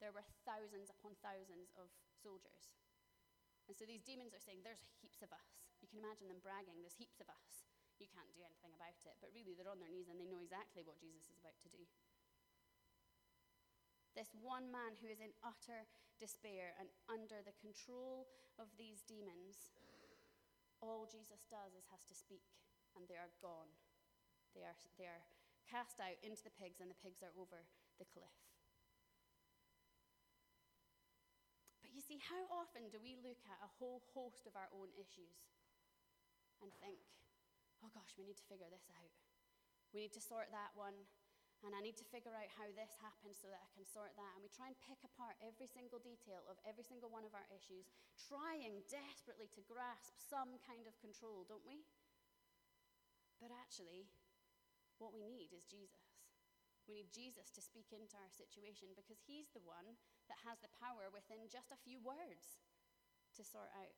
there 0.00 0.10
were 0.10 0.24
thousands 0.48 0.88
upon 0.90 1.14
thousands 1.20 1.70
of 1.76 1.92
soldiers. 2.18 2.72
And 3.66 3.74
so 3.74 3.84
these 3.84 4.02
demons 4.02 4.32
are 4.32 4.42
saying, 4.42 4.62
there's 4.62 4.82
heaps 5.02 5.20
of 5.22 5.30
us. 5.34 5.48
You 5.82 5.90
can 5.90 6.00
imagine 6.00 6.30
them 6.30 6.40
bragging, 6.40 6.80
there's 6.80 6.96
heaps 6.96 7.20
of 7.20 7.28
us. 7.28 7.66
You 7.98 8.06
can't 8.12 8.28
do 8.36 8.44
anything 8.44 8.76
about 8.76 8.96
it. 9.08 9.16
But 9.20 9.32
really, 9.32 9.56
they're 9.56 9.72
on 9.72 9.80
their 9.80 9.90
knees 9.90 10.12
and 10.12 10.20
they 10.20 10.28
know 10.28 10.40
exactly 10.40 10.84
what 10.84 11.00
Jesus 11.00 11.32
is 11.32 11.40
about 11.40 11.56
to 11.64 11.68
do. 11.72 11.82
This 14.16 14.32
one 14.40 14.72
man 14.72 14.96
who 15.04 15.12
is 15.12 15.20
in 15.20 15.36
utter 15.44 15.84
despair 16.16 16.72
and 16.80 16.88
under 17.12 17.44
the 17.44 17.52
control 17.60 18.24
of 18.56 18.72
these 18.80 19.04
demons, 19.04 19.76
all 20.80 21.04
Jesus 21.04 21.44
does 21.52 21.76
is 21.76 21.84
has 21.92 22.00
to 22.08 22.16
speak, 22.16 22.48
and 22.96 23.04
they 23.04 23.20
are 23.20 23.28
gone. 23.44 23.68
They 24.56 24.64
are, 24.64 24.72
they 24.96 25.04
are 25.04 25.20
cast 25.68 26.00
out 26.00 26.16
into 26.24 26.40
the 26.40 26.56
pigs, 26.56 26.80
and 26.80 26.88
the 26.88 26.96
pigs 26.96 27.20
are 27.20 27.36
over 27.36 27.60
the 28.00 28.08
cliff. 28.08 28.32
But 31.84 31.92
you 31.92 32.00
see, 32.00 32.16
how 32.16 32.48
often 32.48 32.88
do 32.88 32.96
we 32.96 33.20
look 33.20 33.44
at 33.44 33.60
a 33.60 33.74
whole 33.76 34.00
host 34.16 34.48
of 34.48 34.56
our 34.56 34.72
own 34.72 34.88
issues 34.96 35.44
and 36.64 36.72
think, 36.80 37.04
oh 37.84 37.92
gosh, 37.92 38.16
we 38.16 38.24
need 38.24 38.40
to 38.40 38.48
figure 38.48 38.72
this 38.72 38.88
out? 38.96 39.12
We 39.92 40.08
need 40.08 40.16
to 40.16 40.24
sort 40.24 40.48
that 40.56 40.72
one 40.72 41.04
and 41.64 41.72
I 41.72 41.80
need 41.80 41.96
to 42.00 42.06
figure 42.12 42.36
out 42.36 42.48
how 42.52 42.68
this 42.76 42.92
happens 43.00 43.40
so 43.40 43.48
that 43.48 43.62
I 43.62 43.70
can 43.72 43.88
sort 43.88 44.12
that. 44.16 44.32
And 44.36 44.44
we 44.44 44.52
try 44.52 44.68
and 44.68 44.76
pick 44.84 45.00
apart 45.06 45.40
every 45.40 45.66
single 45.66 45.98
detail 45.98 46.44
of 46.46 46.60
every 46.68 46.84
single 46.84 47.08
one 47.08 47.24
of 47.24 47.32
our 47.32 47.48
issues, 47.48 47.88
trying 48.28 48.84
desperately 48.92 49.48
to 49.56 49.64
grasp 49.64 50.16
some 50.20 50.60
kind 50.68 50.84
of 50.84 50.94
control, 51.00 51.48
don't 51.48 51.64
we? 51.64 51.82
But 53.40 53.52
actually, 53.52 54.08
what 55.00 55.12
we 55.12 55.24
need 55.24 55.52
is 55.52 55.68
Jesus. 55.68 56.16
We 56.86 57.02
need 57.02 57.10
Jesus 57.10 57.50
to 57.58 57.64
speak 57.64 57.90
into 57.90 58.14
our 58.14 58.30
situation 58.30 58.94
because 58.94 59.18
he's 59.26 59.50
the 59.50 59.64
one 59.66 59.98
that 60.30 60.38
has 60.46 60.62
the 60.62 60.70
power 60.78 61.10
within 61.10 61.50
just 61.50 61.74
a 61.74 61.82
few 61.82 61.98
words 61.98 62.62
to 63.34 63.42
sort 63.42 63.74
out 63.74 63.92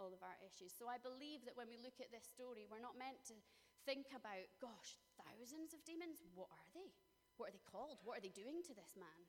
all 0.00 0.08
of 0.08 0.24
our 0.24 0.40
issues. 0.40 0.72
So 0.72 0.88
I 0.88 0.96
believe 0.96 1.44
that 1.44 1.58
when 1.58 1.68
we 1.68 1.76
look 1.76 2.00
at 2.00 2.08
this 2.08 2.24
story, 2.24 2.64
we're 2.64 2.82
not 2.82 2.96
meant 2.96 3.20
to 3.28 3.36
think 3.84 4.12
about, 4.12 4.46
gosh, 4.60 4.98
thousands 5.20 5.72
of 5.72 5.84
demons? 5.84 6.22
What 6.34 6.52
are 6.52 6.70
they? 6.72 6.92
What 7.36 7.50
are 7.50 7.56
they 7.56 7.64
called? 7.64 8.04
What 8.04 8.20
are 8.20 8.24
they 8.24 8.32
doing 8.32 8.60
to 8.68 8.74
this 8.76 8.96
man? 8.96 9.20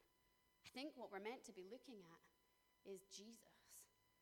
I 0.62 0.70
think 0.76 0.94
what 0.96 1.10
we're 1.10 1.24
meant 1.24 1.48
to 1.48 1.56
be 1.56 1.66
looking 1.68 2.04
at 2.04 2.22
is 2.86 3.08
Jesus 3.10 3.72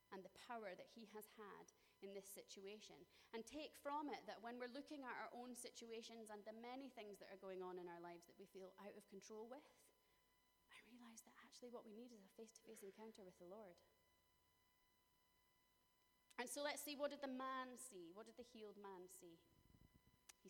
and 0.09 0.25
the 0.25 0.38
power 0.50 0.74
that 0.74 0.89
he 0.93 1.05
has 1.13 1.29
had 1.38 1.65
in 2.01 2.15
this 2.15 2.25
situation. 2.25 2.98
And 3.36 3.45
take 3.45 3.77
from 3.77 4.09
it 4.09 4.25
that 4.25 4.41
when 4.41 4.57
we're 4.57 4.71
looking 4.74 5.05
at 5.05 5.19
our 5.19 5.31
own 5.36 5.53
situations 5.53 6.33
and 6.33 6.41
the 6.48 6.55
many 6.57 6.89
things 6.89 7.21
that 7.21 7.29
are 7.29 7.41
going 7.43 7.62
on 7.62 7.77
in 7.77 7.86
our 7.86 8.01
lives 8.01 8.25
that 8.25 8.39
we 8.39 8.50
feel 8.50 8.74
out 8.81 8.95
of 8.95 9.05
control 9.12 9.45
with, 9.51 9.65
I 10.74 10.79
realize 10.89 11.21
that 11.27 11.36
actually 11.45 11.69
what 11.69 11.86
we 11.86 11.93
need 11.93 12.09
is 12.09 12.25
a 12.25 12.33
face 12.33 12.55
to 12.57 12.63
face 12.65 12.81
encounter 12.81 13.21
with 13.21 13.38
the 13.38 13.50
Lord. 13.51 13.77
And 16.39 16.48
so 16.48 16.63
let's 16.63 16.79
see 16.79 16.95
what 16.95 17.12
did 17.12 17.21
the 17.21 17.29
man 17.29 17.75
see? 17.75 18.15
What 18.15 18.25
did 18.25 18.39
the 18.39 18.48
healed 18.48 18.79
man 18.79 19.12
see? 19.12 19.38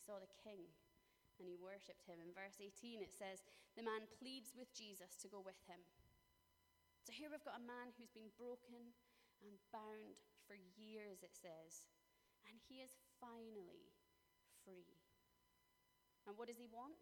Saw 0.09 0.17
the 0.17 0.41
king 0.41 0.65
and 1.37 1.45
he 1.45 1.53
worshipped 1.53 2.09
him. 2.09 2.17
In 2.17 2.33
verse 2.33 2.57
18, 2.57 3.05
it 3.05 3.13
says, 3.13 3.45
The 3.77 3.85
man 3.85 4.09
pleads 4.17 4.57
with 4.57 4.73
Jesus 4.73 5.13
to 5.21 5.29
go 5.29 5.37
with 5.37 5.61
him. 5.69 5.77
So 7.05 7.13
here 7.13 7.29
we've 7.29 7.45
got 7.45 7.61
a 7.61 7.69
man 7.69 7.93
who's 7.93 8.09
been 8.09 8.33
broken 8.33 8.89
and 9.45 9.53
bound 9.69 10.17
for 10.49 10.57
years, 10.81 11.21
it 11.21 11.37
says, 11.37 11.85
and 12.49 12.57
he 12.57 12.81
is 12.81 12.97
finally 13.21 13.93
free. 14.65 14.97
And 16.25 16.33
what 16.33 16.49
does 16.49 16.57
he 16.57 16.65
want? 16.65 16.97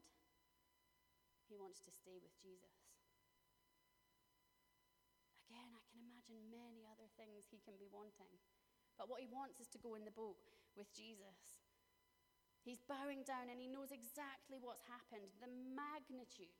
He 1.48 1.56
wants 1.56 1.80
to 1.88 1.92
stay 1.96 2.20
with 2.20 2.36
Jesus. 2.44 2.76
Again, 5.48 5.72
I 5.72 5.80
can 5.88 6.04
imagine 6.04 6.44
many 6.52 6.84
other 6.84 7.08
things 7.16 7.48
he 7.48 7.64
can 7.64 7.80
be 7.80 7.88
wanting. 7.88 8.36
But 9.00 9.08
what 9.08 9.24
he 9.24 9.32
wants 9.32 9.64
is 9.64 9.72
to 9.72 9.80
go 9.80 9.96
in 9.96 10.04
the 10.04 10.12
boat 10.12 10.36
with 10.76 10.92
Jesus. 10.92 11.56
He's 12.68 12.84
bowing 12.84 13.24
down 13.24 13.48
and 13.48 13.64
he 13.64 13.72
knows 13.72 13.96
exactly 13.96 14.60
what's 14.60 14.84
happened, 14.92 15.32
the 15.40 15.48
magnitude 15.72 16.52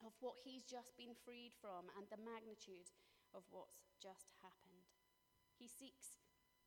of 0.00 0.16
what 0.24 0.40
he's 0.40 0.64
just 0.64 0.96
been 0.96 1.12
freed 1.12 1.52
from 1.60 1.92
and 2.00 2.08
the 2.08 2.16
magnitude 2.24 2.88
of 3.36 3.44
what's 3.52 3.84
just 4.00 4.32
happened. 4.40 4.88
He 5.60 5.68
seeks 5.68 6.16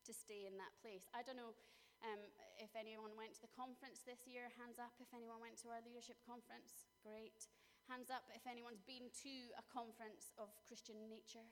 to 0.05 0.13
stay 0.13 0.45
in 0.45 0.53
that 0.61 0.77
place. 0.85 1.09
I 1.17 1.25
don't 1.25 1.41
know 1.41 1.57
um, 2.05 2.21
if 2.61 2.69
anyone 2.77 3.17
went 3.17 3.33
to 3.39 3.41
the 3.41 3.49
conference 3.57 4.05
this 4.05 4.29
year. 4.29 4.53
Hands 4.53 4.77
up 4.77 4.93
if 5.01 5.09
anyone 5.09 5.41
went 5.41 5.57
to 5.65 5.73
our 5.73 5.81
leadership 5.81 6.21
conference. 6.21 6.85
Great. 7.01 7.49
Hands 7.89 8.13
up 8.13 8.29
if 8.37 8.45
anyone's 8.45 8.85
been 8.85 9.09
to 9.25 9.33
a 9.57 9.65
conference 9.65 10.29
of 10.37 10.53
Christian 10.69 11.09
nature 11.09 11.49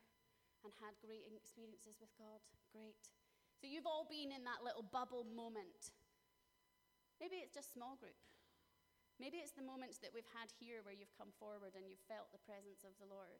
and 0.61 0.69
had 0.77 0.93
great 1.01 1.25
experiences 1.33 1.97
with 1.97 2.13
God. 2.21 2.45
Great. 2.69 3.09
So 3.57 3.65
you've 3.65 3.89
all 3.89 4.05
been 4.05 4.29
in 4.29 4.45
that 4.45 4.61
little 4.61 4.85
bubble 4.85 5.25
moment 5.25 5.89
Maybe 7.21 7.37
it's 7.37 7.53
just 7.53 7.69
small 7.77 7.93
group. 8.01 8.17
Maybe 9.21 9.37
it's 9.37 9.53
the 9.53 9.61
moments 9.61 10.01
that 10.01 10.09
we've 10.09 10.33
had 10.33 10.49
here 10.57 10.81
where 10.81 10.97
you've 10.97 11.13
come 11.13 11.29
forward 11.37 11.77
and 11.77 11.85
you've 11.85 12.01
felt 12.09 12.33
the 12.33 12.41
presence 12.41 12.81
of 12.81 12.97
the 12.97 13.05
Lord. 13.05 13.37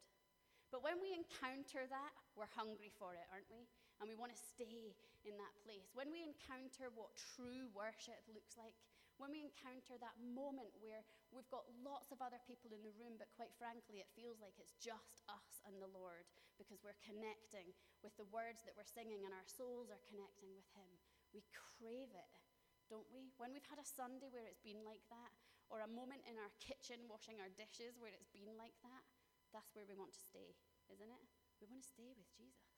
But 0.70 0.86
when 0.86 1.02
we 1.02 1.18
encounter 1.18 1.90
that, 1.90 2.14
we're 2.38 2.54
hungry 2.54 2.94
for 2.94 3.18
it, 3.18 3.26
aren't 3.34 3.50
we? 3.50 3.66
And 3.98 4.06
we 4.06 4.14
want 4.14 4.30
to 4.30 4.38
stay 4.38 4.94
in 5.26 5.36
that 5.42 5.58
place. 5.66 5.90
When 5.98 6.14
we 6.14 6.22
encounter 6.22 6.94
what 6.94 7.18
true 7.18 7.74
worship 7.74 8.22
looks 8.30 8.54
like, 8.62 8.78
when 9.18 9.34
we 9.34 9.46
encounter 9.46 10.02
that 10.02 10.18
moment 10.18 10.74
where 10.82 11.06
we've 11.30 11.50
got 11.54 11.66
lots 11.86 12.10
of 12.10 12.22
other 12.26 12.42
people 12.46 12.74
in 12.74 12.82
the 12.82 12.96
room, 12.98 13.22
but 13.22 13.30
quite 13.38 13.54
frankly, 13.54 14.02
it 14.02 14.10
feels 14.18 14.42
like 14.42 14.58
it's 14.58 14.74
just 14.82 15.22
us 15.30 15.62
and 15.70 15.78
the 15.78 15.92
Lord 15.94 16.26
because 16.58 16.82
we're 16.82 16.98
connecting 17.06 17.70
with 18.02 18.18
the 18.18 18.26
words 18.34 18.66
that 18.66 18.74
we're 18.74 18.88
singing 18.88 19.22
and 19.22 19.34
our 19.34 19.46
souls 19.46 19.94
are 19.94 20.02
connecting 20.10 20.50
with 20.58 20.66
Him. 20.74 20.90
We 21.38 21.46
crave 21.54 22.10
it, 22.18 22.34
don't 22.92 23.08
we? 23.16 23.32
When 23.40 23.56
we've 23.56 23.72
had 23.72 23.80
a 23.80 23.88
Sunday 23.88 24.28
where 24.28 24.44
it's 24.44 24.60
been 24.60 24.84
like 24.84 25.02
that, 25.08 25.32
or 25.72 25.80
a 25.80 25.88
moment 25.88 26.28
in 26.28 26.36
our 26.36 26.52
kitchen 26.60 27.08
washing 27.08 27.40
our 27.40 27.48
dishes 27.56 27.96
where 27.96 28.12
it's 28.12 28.28
been 28.36 28.52
like 28.60 28.76
that, 28.84 29.04
that's 29.56 29.72
where 29.72 29.88
we 29.88 29.96
want 29.96 30.12
to 30.12 30.20
stay, 30.20 30.52
isn't 30.92 31.08
it? 31.08 31.26
We 31.64 31.72
want 31.72 31.80
to 31.80 31.88
stay 31.88 32.12
with 32.12 32.28
Jesus. 32.36 32.76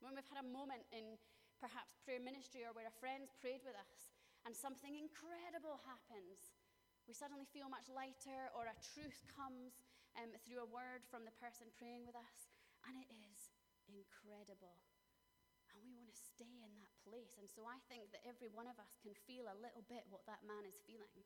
When 0.00 0.16
we've 0.16 0.32
had 0.32 0.40
a 0.40 0.48
moment 0.48 0.88
in 0.96 1.20
perhaps 1.60 2.00
prayer 2.00 2.24
ministry 2.24 2.64
or 2.64 2.72
where 2.72 2.88
a 2.88 2.96
friend's 2.96 3.36
prayed 3.36 3.60
with 3.60 3.76
us 3.76 4.08
and 4.48 4.56
something 4.56 4.96
incredible 4.96 5.76
happens. 5.84 6.56
We 7.04 7.12
suddenly 7.12 7.44
feel 7.44 7.68
much 7.68 7.92
lighter, 7.92 8.48
or 8.54 8.70
a 8.70 8.76
truth 8.94 9.26
comes 9.28 9.82
um, 10.16 10.30
through 10.46 10.62
a 10.64 10.68
word 10.68 11.04
from 11.10 11.26
the 11.26 11.34
person 11.36 11.68
praying 11.74 12.06
with 12.06 12.16
us, 12.16 12.48
and 12.86 12.96
it 12.96 13.10
is 13.10 13.50
incredible. 13.90 14.78
And 15.74 15.82
we 15.82 15.94
want 15.94 16.10
to 16.10 16.16
stay 16.16 16.50
in 16.62 16.72
that 16.78 16.92
place. 17.06 17.38
And 17.38 17.46
so 17.46 17.66
I 17.66 17.78
think 17.86 18.10
that 18.10 18.26
every 18.26 18.50
one 18.50 18.66
of 18.66 18.78
us 18.78 18.90
can 19.00 19.14
feel 19.26 19.46
a 19.46 19.56
little 19.58 19.86
bit 19.86 20.06
what 20.10 20.26
that 20.26 20.42
man 20.42 20.66
is 20.66 20.82
feeling. 20.86 21.22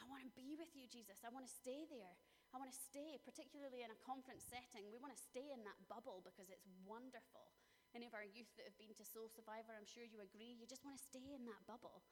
I 0.00 0.08
want 0.08 0.24
to 0.24 0.32
be 0.34 0.54
with 0.58 0.72
you, 0.74 0.90
Jesus. 0.90 1.22
I 1.22 1.30
want 1.30 1.46
to 1.46 1.52
stay 1.52 1.86
there. 1.90 2.14
I 2.52 2.60
want 2.60 2.68
to 2.68 2.76
stay, 2.76 3.16
particularly 3.24 3.80
in 3.80 3.88
a 3.88 3.98
conference 4.04 4.44
setting. 4.44 4.92
We 4.92 5.00
want 5.00 5.16
to 5.16 5.20
stay 5.20 5.52
in 5.52 5.64
that 5.64 5.78
bubble 5.88 6.20
because 6.20 6.52
it's 6.52 6.68
wonderful. 6.84 7.54
Any 7.96 8.08
of 8.08 8.16
our 8.16 8.24
youth 8.24 8.48
that 8.56 8.68
have 8.68 8.76
been 8.76 8.92
to 8.96 9.04
Soul 9.04 9.28
Survivor, 9.32 9.72
I'm 9.72 9.88
sure 9.88 10.04
you 10.04 10.20
agree, 10.20 10.56
you 10.56 10.68
just 10.68 10.84
want 10.84 10.96
to 10.96 11.04
stay 11.04 11.32
in 11.32 11.44
that 11.48 11.64
bubble. 11.64 12.04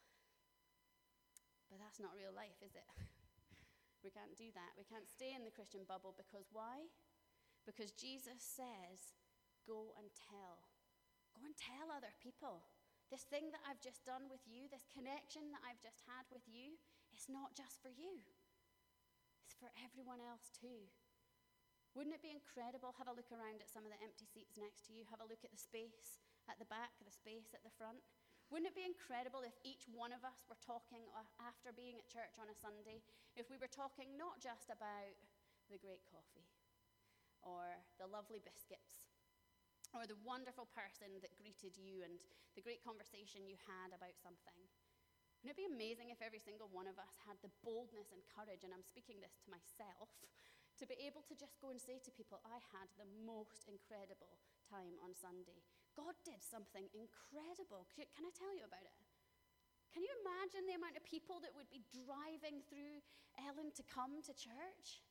But 1.69 1.81
that's 1.81 2.01
not 2.01 2.17
real 2.17 2.33
life, 2.33 2.57
is 2.65 2.73
it? 2.73 2.89
we 4.05 4.13
can't 4.13 4.33
do 4.37 4.49
that. 4.57 4.73
We 4.81 4.85
can't 4.89 5.09
stay 5.09 5.37
in 5.37 5.45
the 5.45 5.53
Christian 5.53 5.85
bubble 5.85 6.17
because 6.17 6.49
why? 6.53 6.89
Because 7.69 7.93
Jesus 7.93 8.41
says, 8.41 9.17
go 9.69 9.93
and 10.01 10.09
tell. 10.17 10.70
And 11.41 11.57
tell 11.57 11.89
other 11.89 12.13
people. 12.21 12.69
This 13.09 13.27
thing 13.27 13.51
that 13.51 13.65
I've 13.67 13.83
just 13.83 14.07
done 14.07 14.31
with 14.31 14.45
you, 14.47 14.71
this 14.71 14.87
connection 14.87 15.51
that 15.51 15.65
I've 15.67 15.83
just 15.83 16.05
had 16.07 16.29
with 16.31 16.47
you, 16.47 16.79
it's 17.11 17.27
not 17.27 17.59
just 17.59 17.83
for 17.83 17.91
you, 17.91 18.23
it's 19.43 19.59
for 19.59 19.73
everyone 19.83 20.23
else 20.23 20.53
too. 20.55 20.87
Wouldn't 21.99 22.15
it 22.15 22.23
be 22.23 22.31
incredible? 22.31 22.95
Have 22.95 23.11
a 23.11 23.17
look 23.19 23.35
around 23.35 23.59
at 23.59 23.73
some 23.73 23.83
of 23.83 23.91
the 23.91 23.99
empty 23.99 24.23
seats 24.23 24.55
next 24.55 24.87
to 24.87 24.95
you. 24.95 25.03
Have 25.11 25.19
a 25.19 25.27
look 25.27 25.43
at 25.43 25.51
the 25.51 25.59
space 25.59 26.23
at 26.47 26.63
the 26.63 26.71
back, 26.71 26.95
the 27.03 27.11
space 27.11 27.51
at 27.51 27.67
the 27.67 27.75
front. 27.75 27.99
Wouldn't 28.55 28.71
it 28.71 28.79
be 28.79 28.87
incredible 28.87 29.43
if 29.43 29.59
each 29.67 29.91
one 29.91 30.15
of 30.15 30.23
us 30.23 30.47
were 30.47 30.59
talking 30.63 31.03
after 31.43 31.75
being 31.75 31.99
at 31.99 32.07
church 32.07 32.39
on 32.39 32.47
a 32.47 32.55
Sunday, 32.55 33.03
if 33.35 33.51
we 33.51 33.59
were 33.59 33.71
talking 33.71 34.15
not 34.15 34.39
just 34.39 34.71
about 34.71 35.19
the 35.67 35.83
great 35.83 36.03
coffee 36.07 36.47
or 37.43 37.79
the 37.99 38.11
lovely 38.11 38.43
biscuits 38.43 39.11
or 39.93 40.07
the 40.07 40.19
wonderful 40.23 40.71
person 40.71 41.19
that 41.21 41.39
greeted 41.39 41.75
you 41.75 42.07
and 42.07 42.19
the 42.55 42.65
great 42.65 42.83
conversation 42.83 43.47
you 43.47 43.59
had 43.67 43.91
about 43.91 44.15
something? 44.23 44.61
Wouldn't 45.41 45.57
it 45.57 45.63
be 45.65 45.73
amazing 45.73 46.13
if 46.13 46.21
every 46.21 46.41
single 46.41 46.69
one 46.69 46.85
of 46.85 47.01
us 47.01 47.17
had 47.25 47.41
the 47.41 47.53
boldness 47.65 48.13
and 48.13 48.21
courage, 48.29 48.61
and 48.61 48.77
I'm 48.77 48.85
speaking 48.85 49.25
this 49.25 49.41
to 49.41 49.49
myself, 49.49 50.13
to 50.79 50.85
be 50.85 51.01
able 51.09 51.25
to 51.29 51.35
just 51.35 51.57
go 51.61 51.73
and 51.73 51.81
say 51.81 51.97
to 52.01 52.13
people, 52.13 52.45
I 52.45 52.61
had 52.77 52.89
the 53.01 53.09
most 53.25 53.65
incredible 53.65 54.37
time 54.69 55.01
on 55.01 55.17
Sunday. 55.17 55.65
God 55.97 56.15
did 56.23 56.45
something 56.45 56.87
incredible. 56.93 57.89
Can 57.97 58.25
I 58.25 58.33
tell 58.37 58.53
you 58.53 58.69
about 58.69 58.85
it? 58.85 58.97
Can 59.91 60.07
you 60.07 60.13
imagine 60.23 60.71
the 60.71 60.79
amount 60.79 60.95
of 60.95 61.03
people 61.03 61.43
that 61.43 61.51
would 61.57 61.67
be 61.73 61.83
driving 61.91 62.63
through 62.71 63.03
Ellon 63.43 63.75
to 63.75 63.83
come 63.91 64.23
to 64.23 64.33
church? 64.37 65.03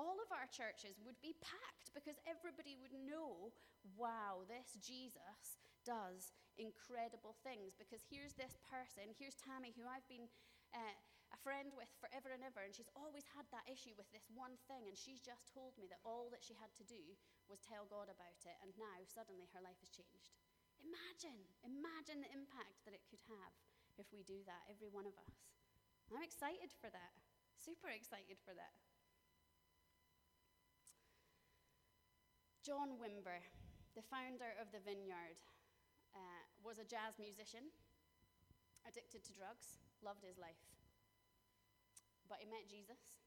All 0.00 0.16
of 0.20 0.30
our 0.32 0.48
churches 0.48 1.00
would 1.04 1.20
be 1.20 1.36
packed 1.44 1.92
because 1.92 2.16
everybody 2.24 2.80
would 2.80 2.96
know, 2.96 3.52
wow, 3.96 4.44
this 4.48 4.76
Jesus 4.80 5.60
does 5.84 6.32
incredible 6.56 7.36
things. 7.44 7.76
Because 7.76 8.00
here's 8.06 8.32
this 8.34 8.56
person, 8.68 9.12
here's 9.16 9.36
Tammy, 9.36 9.76
who 9.76 9.84
I've 9.84 10.06
been 10.08 10.28
uh, 10.72 10.96
a 11.32 11.38
friend 11.40 11.72
with 11.72 11.88
forever 11.96 12.32
and 12.32 12.44
ever, 12.44 12.60
and 12.60 12.76
she's 12.76 12.92
always 12.92 13.24
had 13.32 13.48
that 13.52 13.64
issue 13.68 13.96
with 13.96 14.08
this 14.12 14.28
one 14.32 14.56
thing, 14.68 14.84
and 14.84 14.96
she's 14.96 15.20
just 15.20 15.48
told 15.48 15.72
me 15.80 15.88
that 15.88 16.04
all 16.04 16.28
that 16.28 16.44
she 16.44 16.52
had 16.56 16.72
to 16.76 16.84
do 16.84 17.16
was 17.48 17.64
tell 17.64 17.88
God 17.88 18.12
about 18.12 18.40
it, 18.44 18.56
and 18.60 18.72
now 18.76 19.00
suddenly 19.08 19.48
her 19.52 19.64
life 19.64 19.80
has 19.80 19.92
changed. 19.92 20.36
Imagine, 20.84 21.40
imagine 21.64 22.20
the 22.20 22.32
impact 22.36 22.84
that 22.84 22.92
it 22.96 23.04
could 23.08 23.22
have 23.32 23.54
if 23.96 24.08
we 24.12 24.24
do 24.24 24.44
that, 24.44 24.68
every 24.68 24.92
one 24.92 25.08
of 25.08 25.16
us. 25.16 25.32
I'm 26.12 26.20
excited 26.20 26.72
for 26.76 26.92
that, 26.92 27.16
super 27.56 27.88
excited 27.88 28.36
for 28.44 28.52
that. 28.52 28.76
John 32.62 32.94
Wimber, 32.94 33.42
the 33.98 34.06
founder 34.06 34.54
of 34.62 34.70
the 34.70 34.78
Vineyard, 34.86 35.42
uh, 36.14 36.42
was 36.62 36.78
a 36.78 36.86
jazz 36.86 37.18
musician, 37.18 37.74
addicted 38.86 39.26
to 39.26 39.34
drugs, 39.34 39.82
loved 39.98 40.22
his 40.22 40.38
life. 40.38 40.62
But 42.30 42.38
he 42.38 42.46
met 42.46 42.70
Jesus 42.70 43.18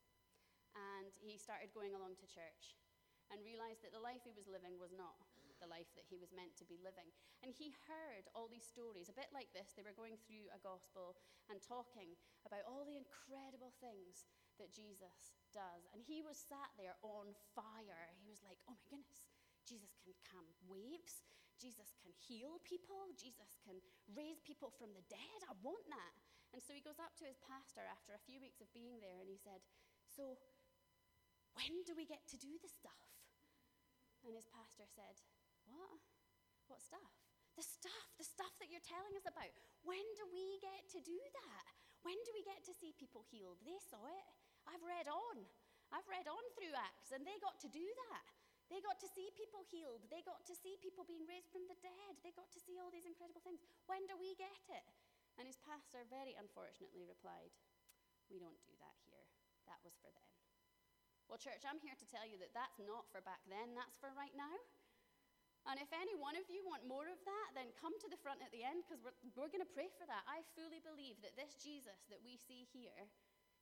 and 0.72 1.12
he 1.20 1.36
started 1.36 1.76
going 1.76 2.00
along 2.00 2.16
to 2.24 2.28
church 2.32 2.80
and 3.28 3.44
realized 3.44 3.84
that 3.84 3.92
the 3.92 4.00
life 4.00 4.24
he 4.24 4.32
was 4.32 4.48
living 4.48 4.80
was 4.80 4.96
not 4.96 5.20
the 5.60 5.68
life 5.68 5.92
that 6.00 6.08
he 6.08 6.16
was 6.16 6.32
meant 6.32 6.56
to 6.60 6.68
be 6.68 6.80
living. 6.80 7.08
And 7.44 7.52
he 7.52 7.76
heard 7.88 8.28
all 8.36 8.48
these 8.48 8.64
stories, 8.64 9.12
a 9.12 9.16
bit 9.16 9.32
like 9.36 9.52
this. 9.52 9.76
They 9.76 9.84
were 9.84 9.96
going 9.96 10.20
through 10.24 10.52
a 10.52 10.60
gospel 10.64 11.16
and 11.52 11.60
talking 11.60 12.16
about 12.48 12.64
all 12.68 12.84
the 12.88 13.00
incredible 13.00 13.72
things 13.84 14.28
that 14.60 14.76
Jesus 14.76 15.36
does. 15.56 15.88
And 15.96 16.04
he 16.04 16.20
was 16.20 16.36
sat 16.36 16.72
there 16.76 17.00
on 17.04 17.32
fire. 17.56 18.12
He 18.20 18.28
was 18.28 18.44
like, 18.44 18.60
oh 18.68 18.76
my 18.76 18.88
goodness, 18.92 19.24
Jesus 19.64 19.96
can 20.04 20.16
calm 20.28 20.48
waves. 20.68 21.24
Jesus 21.56 21.96
can 22.04 22.12
heal 22.12 22.60
people. 22.68 23.08
Jesus 23.16 23.56
can 23.64 23.80
raise 24.12 24.44
people 24.44 24.72
from 24.76 24.92
the 24.92 25.06
dead. 25.08 25.40
I 25.48 25.56
want 25.64 25.88
that. 25.88 26.16
And 26.52 26.60
so 26.64 26.76
he 26.76 26.84
goes 26.84 27.00
up 27.00 27.16
to 27.20 27.28
his 27.28 27.40
pastor 27.44 27.84
after 27.88 28.16
a 28.16 28.26
few 28.28 28.40
weeks 28.40 28.60
of 28.60 28.72
being 28.76 29.00
there 29.00 29.20
and 29.20 29.28
he 29.28 29.40
said, 29.40 29.64
So, 30.08 30.40
when 31.56 31.84
do 31.88 31.96
we 31.96 32.08
get 32.08 32.24
to 32.32 32.38
do 32.40 32.60
the 32.60 32.72
stuff? 32.72 33.12
And 34.28 34.36
his 34.36 34.48
pastor 34.52 34.88
said, 34.88 35.20
What? 35.68 36.04
What 36.68 36.84
stuff? 36.84 37.12
The 37.56 37.64
stuff, 37.64 38.08
the 38.20 38.28
stuff 38.28 38.52
that 38.60 38.68
you're 38.68 38.84
telling 38.84 39.16
us 39.16 39.24
about. 39.24 39.52
When 39.88 40.04
do 40.20 40.28
we 40.32 40.60
get 40.60 40.92
to 40.92 41.00
do 41.00 41.16
that? 41.16 41.66
When 42.04 42.20
do 42.28 42.32
we 42.36 42.44
get 42.44 42.62
to 42.68 42.76
see 42.76 42.92
people 42.92 43.24
healed? 43.32 43.64
They 43.64 43.80
saw 43.80 44.04
it. 44.12 44.28
I've 44.70 44.84
read 44.84 45.08
on. 45.08 45.38
I've 45.94 46.08
read 46.10 46.26
on 46.28 46.44
through 46.58 46.74
Acts, 46.74 47.14
and 47.14 47.22
they 47.24 47.38
got 47.40 47.62
to 47.62 47.70
do 47.70 47.86
that. 48.10 48.26
They 48.74 48.82
got 48.82 48.98
to 48.98 49.10
see 49.14 49.30
people 49.38 49.62
healed. 49.70 50.02
They 50.10 50.26
got 50.26 50.42
to 50.50 50.56
see 50.58 50.82
people 50.82 51.06
being 51.06 51.30
raised 51.30 51.54
from 51.54 51.70
the 51.70 51.78
dead. 51.86 52.18
They 52.26 52.34
got 52.34 52.50
to 52.50 52.62
see 52.62 52.82
all 52.82 52.90
these 52.90 53.06
incredible 53.06 53.46
things. 53.46 53.62
When 53.86 54.02
do 54.10 54.18
we 54.18 54.34
get 54.42 54.58
it? 54.74 54.90
And 55.38 55.46
his 55.46 55.62
pastor 55.62 56.02
very 56.10 56.34
unfortunately 56.34 57.06
replied, 57.06 57.54
We 58.26 58.42
don't 58.42 58.58
do 58.66 58.74
that 58.82 58.98
here. 59.06 59.30
That 59.70 59.78
was 59.86 59.94
for 60.02 60.10
then. 60.10 60.32
Well, 61.30 61.42
church, 61.42 61.66
I'm 61.66 61.82
here 61.82 61.98
to 61.98 62.08
tell 62.10 62.26
you 62.26 62.42
that 62.42 62.54
that's 62.54 62.78
not 62.82 63.10
for 63.10 63.22
back 63.22 63.42
then, 63.50 63.74
that's 63.74 63.98
for 63.98 64.14
right 64.14 64.34
now. 64.34 64.58
And 65.66 65.82
if 65.82 65.90
any 65.90 66.14
one 66.14 66.38
of 66.38 66.46
you 66.46 66.62
want 66.62 66.86
more 66.86 67.10
of 67.10 67.18
that, 67.26 67.48
then 67.58 67.74
come 67.82 67.98
to 67.98 68.10
the 68.10 68.22
front 68.22 68.46
at 68.46 68.54
the 68.54 68.62
end 68.62 68.86
because 68.86 69.02
we're, 69.02 69.18
we're 69.34 69.50
going 69.50 69.66
to 69.66 69.74
pray 69.74 69.90
for 69.98 70.06
that. 70.06 70.22
I 70.30 70.46
fully 70.54 70.78
believe 70.78 71.18
that 71.26 71.34
this 71.34 71.58
Jesus 71.58 72.06
that 72.14 72.22
we 72.22 72.38
see 72.38 72.70
here 72.70 73.10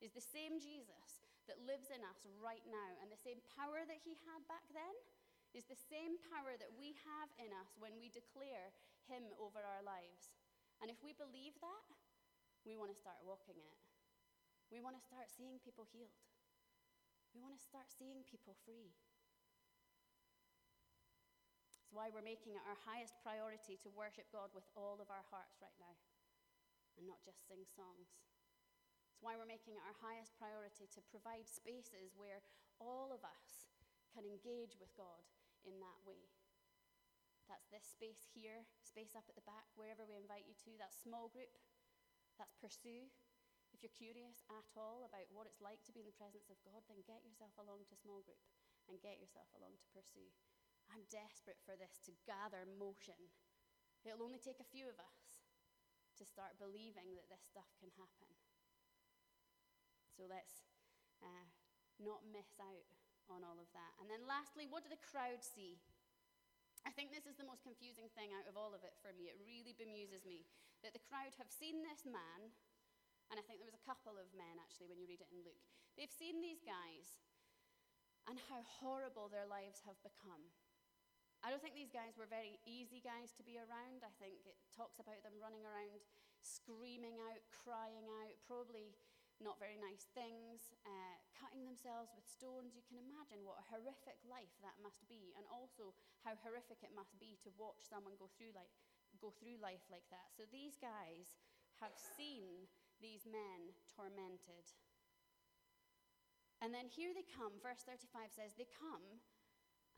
is 0.04 0.12
the 0.12 0.22
same 0.36 0.60
Jesus 0.60 1.24
that 1.48 1.64
lives 1.64 1.88
in 1.88 2.04
us 2.04 2.20
right 2.44 2.64
now. 2.68 2.92
And 3.00 3.08
the 3.08 3.24
same 3.24 3.40
power 3.56 3.88
that 3.88 4.04
he 4.04 4.20
had 4.28 4.44
back 4.52 4.68
then 4.76 4.92
is 5.56 5.64
the 5.64 5.80
same 5.80 6.20
power 6.28 6.60
that 6.60 6.76
we 6.76 6.92
have 7.08 7.32
in 7.40 7.56
us 7.56 7.72
when 7.80 7.96
we 7.96 8.12
declare 8.12 8.76
him 9.08 9.32
over 9.40 9.64
our 9.64 9.80
lives. 9.88 10.36
And 10.84 10.92
if 10.92 11.00
we 11.00 11.16
believe 11.16 11.56
that, 11.64 11.88
we 12.68 12.76
want 12.76 12.92
to 12.92 13.00
start 13.00 13.24
walking 13.24 13.56
in 13.56 13.64
it. 13.64 13.84
We 14.68 14.84
want 14.84 15.00
to 15.00 15.04
start 15.04 15.32
seeing 15.32 15.64
people 15.64 15.88
healed. 15.88 16.20
We 17.32 17.40
want 17.40 17.56
to 17.56 17.64
start 17.64 17.88
seeing 17.88 18.28
people 18.28 18.60
free. 18.68 18.92
It's 21.70 21.80
why 21.96 22.10
we're 22.12 22.26
making 22.26 22.58
it 22.58 22.64
our 22.68 22.80
highest 22.84 23.16
priority 23.24 23.80
to 23.86 23.90
worship 23.94 24.28
God 24.34 24.52
with 24.52 24.66
all 24.76 25.00
of 25.00 25.08
our 25.08 25.24
hearts 25.32 25.60
right 25.64 25.76
now 25.80 25.96
and 26.98 27.06
not 27.06 27.22
just 27.26 27.46
sing 27.46 27.66
songs. 27.74 28.10
Why 29.24 29.40
we're 29.40 29.48
making 29.48 29.80
it 29.80 29.88
our 29.88 29.96
highest 30.04 30.36
priority 30.36 30.84
to 30.92 31.00
provide 31.08 31.48
spaces 31.48 32.12
where 32.12 32.44
all 32.84 33.16
of 33.16 33.24
us 33.24 33.72
can 34.12 34.28
engage 34.28 34.76
with 34.76 34.92
God 35.00 35.24
in 35.64 35.80
that 35.80 36.00
way. 36.04 36.28
That's 37.48 37.72
this 37.72 37.88
space 37.88 38.28
here, 38.36 38.68
space 38.84 39.16
up 39.16 39.24
at 39.32 39.40
the 39.40 39.48
back, 39.48 39.72
wherever 39.80 40.04
we 40.04 40.20
invite 40.20 40.44
you 40.44 40.60
to. 40.68 40.76
That's 40.76 41.00
small 41.00 41.32
group. 41.32 41.56
That's 42.36 42.60
pursue. 42.60 43.08
If 43.72 43.80
you're 43.80 43.96
curious 43.96 44.44
at 44.52 44.68
all 44.76 45.08
about 45.08 45.32
what 45.32 45.48
it's 45.48 45.64
like 45.64 45.80
to 45.88 45.96
be 45.96 46.04
in 46.04 46.12
the 46.12 46.20
presence 46.20 46.52
of 46.52 46.60
God, 46.68 46.84
then 46.92 47.00
get 47.08 47.24
yourself 47.24 47.56
along 47.56 47.88
to 47.88 47.96
small 47.96 48.28
group 48.28 48.44
and 48.92 49.00
get 49.00 49.24
yourself 49.24 49.48
along 49.56 49.80
to 49.80 49.88
pursue. 49.96 50.30
I'm 50.92 51.08
desperate 51.08 51.64
for 51.64 51.80
this 51.80 51.96
to 52.06 52.14
gather 52.28 52.68
motion. 52.76 53.18
It'll 54.04 54.28
only 54.28 54.44
take 54.44 54.60
a 54.60 54.68
few 54.68 54.92
of 54.92 55.00
us 55.00 55.48
to 56.20 56.28
start 56.28 56.60
believing 56.60 57.16
that 57.16 57.32
this 57.32 57.48
stuff 57.48 57.72
can 57.80 57.90
happen. 57.96 58.30
So 60.14 60.30
let's 60.30 60.70
uh, 61.26 61.46
not 61.98 62.22
miss 62.30 62.54
out 62.62 62.90
on 63.32 63.42
all 63.42 63.58
of 63.58 63.70
that. 63.74 63.94
And 63.98 64.08
then 64.12 64.28
lastly, 64.30 64.70
what 64.70 64.86
do 64.86 64.90
the 64.92 65.02
crowd 65.02 65.42
see? 65.42 65.82
I 66.84 66.92
think 66.92 67.16
this 67.16 67.24
is 67.24 67.40
the 67.40 67.48
most 67.48 67.64
confusing 67.64 68.12
thing 68.12 68.36
out 68.36 68.46
of 68.46 68.60
all 68.60 68.76
of 68.76 68.84
it 68.84 69.00
for 69.00 69.16
me. 69.16 69.32
It 69.32 69.40
really 69.40 69.72
bemuses 69.72 70.28
me 70.28 70.44
that 70.84 70.92
the 70.92 71.04
crowd 71.08 71.32
have 71.40 71.48
seen 71.48 71.80
this 71.80 72.04
man, 72.04 72.52
and 73.32 73.40
I 73.40 73.44
think 73.48 73.64
there 73.64 73.70
was 73.72 73.80
a 73.80 73.88
couple 73.88 74.20
of 74.20 74.28
men 74.36 74.60
actually 74.60 74.92
when 74.92 75.00
you 75.00 75.08
read 75.08 75.24
it 75.24 75.32
in 75.32 75.48
Luke. 75.48 75.64
They've 75.96 76.12
seen 76.12 76.44
these 76.44 76.60
guys 76.60 77.24
and 78.28 78.36
how 78.52 78.68
horrible 78.68 79.32
their 79.32 79.48
lives 79.48 79.84
have 79.88 80.00
become. 80.04 80.52
I 81.44 81.52
don't 81.52 81.60
think 81.60 81.76
these 81.76 81.92
guys 81.92 82.16
were 82.16 82.28
very 82.28 82.60
easy 82.64 83.04
guys 83.04 83.36
to 83.36 83.44
be 83.44 83.60
around. 83.60 84.04
I 84.04 84.12
think 84.20 84.44
it 84.48 84.56
talks 84.72 85.00
about 85.00 85.20
them 85.24 85.40
running 85.44 85.64
around, 85.68 86.04
screaming 86.40 87.20
out, 87.20 87.44
crying 87.52 88.08
out, 88.24 88.36
probably 88.48 88.96
not 89.42 89.58
very 89.58 89.80
nice 89.80 90.06
things, 90.14 90.74
uh, 90.86 91.16
cutting 91.34 91.66
themselves 91.66 92.14
with 92.14 92.26
stones. 92.26 92.78
You 92.78 92.86
can 92.86 93.02
imagine 93.02 93.42
what 93.42 93.58
a 93.58 93.70
horrific 93.70 94.22
life 94.28 94.54
that 94.62 94.78
must 94.82 95.02
be, 95.10 95.34
and 95.34 95.48
also 95.50 95.96
how 96.22 96.38
horrific 96.46 96.84
it 96.86 96.94
must 96.94 97.18
be 97.18 97.40
to 97.42 97.50
watch 97.58 97.82
someone 97.86 98.20
go 98.20 98.30
through, 98.38 98.54
like, 98.54 98.70
go 99.18 99.34
through 99.34 99.58
life 99.62 99.84
like 99.90 100.06
that. 100.14 100.34
So 100.34 100.46
these 100.50 100.78
guys 100.78 101.38
have 101.82 101.96
seen 101.96 102.70
these 103.02 103.26
men 103.26 103.74
tormented. 103.94 104.66
And 106.64 106.72
then 106.72 106.88
here 106.88 107.12
they 107.12 107.28
come, 107.28 107.60
verse 107.60 107.84
35 107.84 108.32
says, 108.32 108.56
They 108.56 108.70
come 108.72 109.20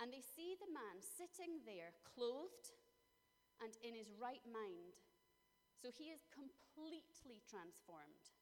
and 0.02 0.10
they 0.10 0.26
see 0.26 0.58
the 0.58 0.72
man 0.74 0.98
sitting 1.00 1.62
there, 1.64 1.94
clothed 2.04 2.74
and 3.62 3.78
in 3.86 3.96
his 3.96 4.12
right 4.18 4.44
mind. 4.50 5.00
So 5.78 5.94
he 5.94 6.12
is 6.12 6.26
completely 6.34 7.46
transformed. 7.46 8.35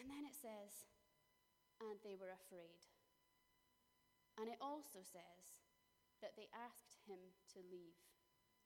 And 0.00 0.08
then 0.08 0.24
it 0.24 0.36
says, 0.36 0.88
and 1.82 1.98
they 2.00 2.16
were 2.16 2.32
afraid. 2.32 2.80
And 4.38 4.48
it 4.48 4.60
also 4.62 5.04
says 5.04 5.60
that 6.24 6.38
they 6.38 6.48
asked 6.54 7.04
him 7.04 7.20
to 7.52 7.60
leave. 7.68 8.00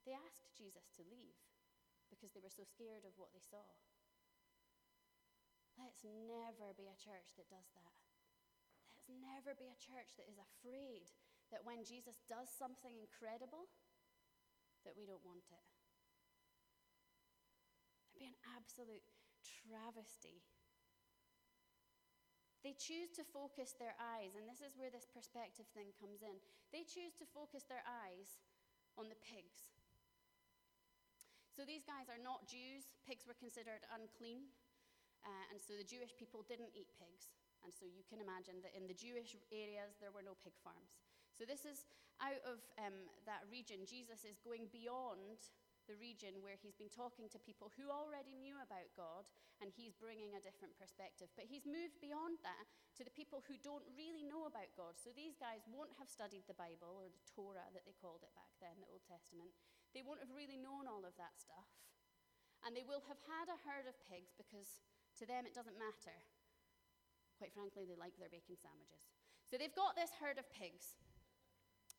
They 0.05 0.15
asked 0.15 0.55
Jesus 0.55 0.87
to 0.95 1.03
leave 1.09 1.41
because 2.13 2.31
they 2.31 2.45
were 2.45 2.53
so 2.53 2.63
scared 2.63 3.03
of 3.03 3.19
what 3.19 3.35
they 3.35 3.43
saw. 3.43 3.67
Let's 5.75 6.07
never 6.07 6.73
be 6.79 6.89
a 6.89 6.97
church 6.97 7.35
that 7.37 7.51
does 7.51 7.69
that. 7.75 8.01
Let's 8.95 9.11
never 9.11 9.53
be 9.59 9.69
a 9.69 9.77
church 9.83 10.17
that 10.17 10.31
is 10.31 10.41
afraid 10.41 11.11
that 11.53 11.67
when 11.67 11.85
Jesus 11.85 12.23
does 12.31 12.49
something 12.49 12.97
incredible, 12.97 13.69
that 14.87 14.97
we 14.97 15.05
don't 15.05 15.25
want 15.27 15.45
it. 15.51 15.67
It'd 18.15 18.23
be 18.23 18.31
an 18.31 18.41
absolute 18.57 19.05
travesty 19.43 20.47
they 22.67 22.75
choose 22.75 23.15
to 23.15 23.23
focus 23.23 23.79
their 23.79 23.95
eyes, 23.95 24.35
and 24.35 24.43
this 24.43 24.59
is 24.59 24.75
where 24.75 24.91
this 24.91 25.07
perspective 25.07 25.71
thing 25.71 25.95
comes 26.03 26.19
in. 26.27 26.35
They 26.75 26.83
choose 26.83 27.15
to 27.23 27.27
focus 27.31 27.63
their 27.71 27.87
eyes 27.87 28.43
on 28.99 29.07
the 29.07 29.23
pigs. 29.23 29.71
So 31.55 31.63
these 31.63 31.87
guys 31.87 32.11
are 32.11 32.19
not 32.19 32.51
Jews. 32.51 32.91
Pigs 33.07 33.23
were 33.23 33.39
considered 33.39 33.87
unclean, 33.95 34.51
uh, 35.23 35.47
and 35.55 35.63
so 35.63 35.79
the 35.79 35.87
Jewish 35.87 36.11
people 36.19 36.43
didn't 36.43 36.75
eat 36.75 36.91
pigs. 36.99 37.31
And 37.63 37.71
so 37.71 37.87
you 37.87 38.03
can 38.11 38.19
imagine 38.19 38.59
that 38.67 38.75
in 38.75 38.91
the 38.91 38.99
Jewish 38.99 39.39
areas, 39.55 39.95
there 40.03 40.11
were 40.11 40.27
no 40.27 40.35
pig 40.43 40.59
farms. 40.59 40.99
So 41.39 41.47
this 41.47 41.63
is 41.63 41.87
out 42.19 42.43
of 42.43 42.59
um, 42.83 43.07
that 43.31 43.47
region. 43.47 43.87
Jesus 43.87 44.27
is 44.27 44.43
going 44.43 44.67
beyond 44.75 45.39
the 45.87 45.99
region 45.99 46.43
where 46.43 46.59
he's 46.59 46.75
been 46.75 46.93
talking 46.93 47.31
to 47.31 47.39
people 47.43 47.71
who 47.75 47.91
already 47.91 48.35
knew 48.39 48.59
about 48.59 48.91
God 48.99 49.27
and 49.63 49.71
he's 49.73 49.97
bringing 49.97 50.35
a 50.35 50.43
different 50.43 50.75
perspective. 50.77 51.31
But 51.39 51.49
he's 51.49 51.65
moved 51.65 52.03
beyond 52.03 52.43
that 52.43 52.67
to 52.99 53.03
the 53.07 53.15
people 53.15 53.41
who 53.47 53.57
don't 53.63 53.87
really 53.95 54.27
know 54.27 54.51
about 54.51 54.75
God. 54.75 54.99
So 54.99 55.15
these 55.15 55.39
guys 55.39 55.65
won't 55.71 55.95
have 55.97 56.11
studied 56.11 56.45
the 56.45 56.59
Bible 56.59 56.99
or 56.99 57.09
the 57.09 57.25
Torah 57.25 57.71
that 57.73 57.87
they 57.87 57.97
called 57.97 58.27
it 58.27 58.35
back 58.35 58.51
then, 58.59 58.77
the 58.83 58.91
Old 58.91 59.07
Testament. 59.07 59.55
They 59.95 60.05
won't 60.05 60.21
have 60.21 60.35
really 60.35 60.61
known 60.61 60.91
all 60.91 61.07
of 61.07 61.17
that 61.17 61.39
stuff. 61.39 61.71
And 62.67 62.75
they 62.75 62.85
will 62.85 63.05
have 63.07 63.23
had 63.31 63.47
a 63.47 63.63
herd 63.63 63.87
of 63.87 63.97
pigs 64.11 64.35
because 64.35 64.83
to 65.23 65.25
them 65.25 65.47
it 65.47 65.57
doesn't 65.57 65.79
matter. 65.79 66.17
Quite 67.39 67.53
frankly, 67.53 67.87
they 67.87 67.97
like 67.97 68.17
their 68.19 68.33
bacon 68.33 68.57
sandwiches. 68.59 69.07
So 69.47 69.55
they've 69.55 69.75
got 69.77 69.95
this 69.95 70.11
herd 70.19 70.41
of 70.41 70.49
pigs. 70.51 70.97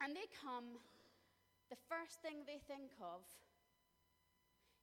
And 0.01 0.13
they 0.13 0.27
come, 0.33 0.81
the 1.69 1.79
first 1.89 2.21
thing 2.21 2.45
they 2.45 2.61
think 2.67 2.93
of 3.01 3.25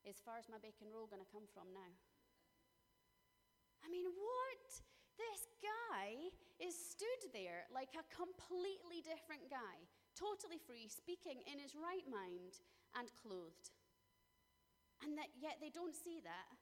is 0.04 0.20
far 0.20 0.36
as 0.36 0.48
my 0.52 0.60
bacon 0.60 0.92
roll 0.92 1.08
going 1.08 1.24
to 1.24 1.32
come 1.32 1.48
from 1.50 1.72
now? 1.72 1.92
I 3.84 3.88
mean, 3.88 4.08
what? 4.08 4.64
This 5.16 5.46
guy 5.60 6.32
is 6.58 6.74
stood 6.74 7.30
there 7.32 7.68
like 7.70 7.92
a 7.94 8.04
completely 8.10 9.04
different 9.04 9.46
guy, 9.52 9.84
totally 10.16 10.58
free, 10.58 10.90
speaking 10.90 11.44
in 11.46 11.60
his 11.60 11.76
right 11.76 12.04
mind 12.08 12.60
and 12.98 13.06
clothed. 13.22 13.70
And 15.04 15.14
that 15.20 15.30
yet 15.38 15.60
they 15.60 15.70
don't 15.70 15.94
see 15.94 16.18
that. 16.24 16.56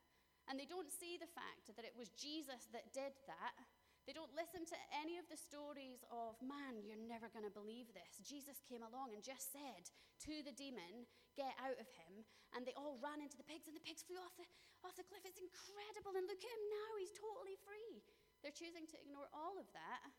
And 0.50 0.58
they 0.58 0.66
don't 0.66 0.90
see 0.90 1.14
the 1.16 1.30
fact 1.30 1.70
that 1.70 1.86
it 1.86 1.94
was 1.94 2.10
Jesus 2.18 2.66
that 2.74 2.90
did 2.90 3.14
that. 3.30 3.54
They 4.02 4.10
don't 4.10 4.34
listen 4.34 4.66
to 4.66 4.78
any 4.98 5.22
of 5.22 5.30
the 5.30 5.38
stories 5.38 6.02
of, 6.10 6.34
man, 6.42 6.82
you're 6.82 6.98
never 6.98 7.30
going 7.30 7.46
to 7.46 7.54
believe 7.54 7.86
this. 7.94 8.18
Jesus 8.26 8.58
came 8.66 8.82
along 8.82 9.14
and 9.14 9.22
just 9.22 9.54
said 9.54 9.86
to 10.26 10.42
the 10.42 10.50
demon, 10.50 11.06
get 11.38 11.54
out 11.62 11.78
of 11.78 11.86
him. 11.86 12.26
And 12.50 12.66
they 12.66 12.74
all 12.74 12.98
ran 12.98 13.22
into 13.22 13.38
the 13.38 13.46
pigs, 13.46 13.70
and 13.70 13.78
the 13.78 13.86
pigs 13.86 14.02
flew 14.02 14.18
off 14.18 14.34
the, 14.34 14.46
off 14.82 14.98
the 14.98 15.06
cliff. 15.06 15.22
It's 15.22 15.38
incredible. 15.38 16.18
And 16.18 16.26
look 16.26 16.42
at 16.42 16.50
him 16.50 16.64
now, 16.66 16.90
he's 16.98 17.14
totally 17.14 17.54
free. 17.62 18.02
They're 18.42 18.50
choosing 18.50 18.90
to 18.90 18.98
ignore 18.98 19.30
all 19.30 19.54
of 19.54 19.70
that, 19.70 20.10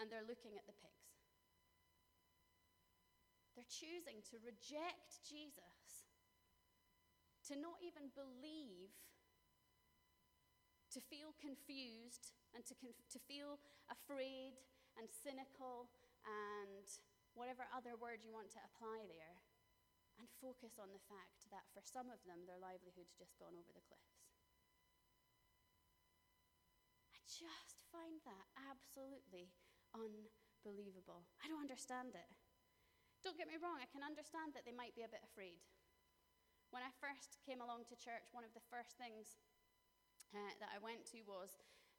and 0.00 0.08
they're 0.08 0.24
looking 0.24 0.56
at 0.56 0.64
the 0.64 0.72
pigs. 0.72 1.12
They're 3.52 3.68
choosing 3.68 4.24
to 4.32 4.40
reject 4.40 5.20
Jesus, 5.28 6.08
to 7.52 7.58
not 7.60 7.84
even 7.84 8.08
believe, 8.16 8.96
to 10.96 11.04
feel 11.04 11.36
confused 11.36 12.37
and 12.54 12.64
to, 12.66 12.74
conf- 12.76 13.06
to 13.12 13.18
feel 13.28 13.60
afraid 13.88 14.56
and 14.96 15.06
cynical 15.08 15.88
and 16.26 16.84
whatever 17.38 17.70
other 17.70 17.94
word 17.94 18.20
you 18.26 18.34
want 18.34 18.50
to 18.50 18.60
apply 18.66 19.06
there, 19.06 19.38
and 20.18 20.26
focus 20.42 20.74
on 20.82 20.90
the 20.90 21.04
fact 21.06 21.46
that 21.54 21.62
for 21.70 21.78
some 21.78 22.10
of 22.10 22.18
them, 22.26 22.42
their 22.42 22.58
livelihood's 22.58 23.14
just 23.14 23.38
gone 23.38 23.54
over 23.54 23.70
the 23.70 23.84
cliffs. 23.86 24.18
I 27.14 27.22
just 27.30 27.78
find 27.94 28.18
that 28.26 28.44
absolutely 28.58 29.54
unbelievable. 29.94 31.30
I 31.38 31.46
don't 31.46 31.62
understand 31.62 32.18
it. 32.18 32.26
Don't 33.22 33.38
get 33.38 33.46
me 33.46 33.58
wrong, 33.62 33.78
I 33.78 33.90
can 33.90 34.02
understand 34.02 34.58
that 34.58 34.66
they 34.66 34.74
might 34.74 34.98
be 34.98 35.06
a 35.06 35.10
bit 35.10 35.22
afraid. 35.22 35.62
When 36.74 36.82
I 36.82 36.90
first 36.98 37.38
came 37.46 37.62
along 37.62 37.86
to 37.88 37.96
church, 37.98 38.30
one 38.34 38.46
of 38.46 38.54
the 38.58 38.62
first 38.70 38.98
things 38.98 39.38
uh, 40.34 40.54
that 40.58 40.70
I 40.74 40.78
went 40.82 41.06
to 41.14 41.22
was 41.24 41.54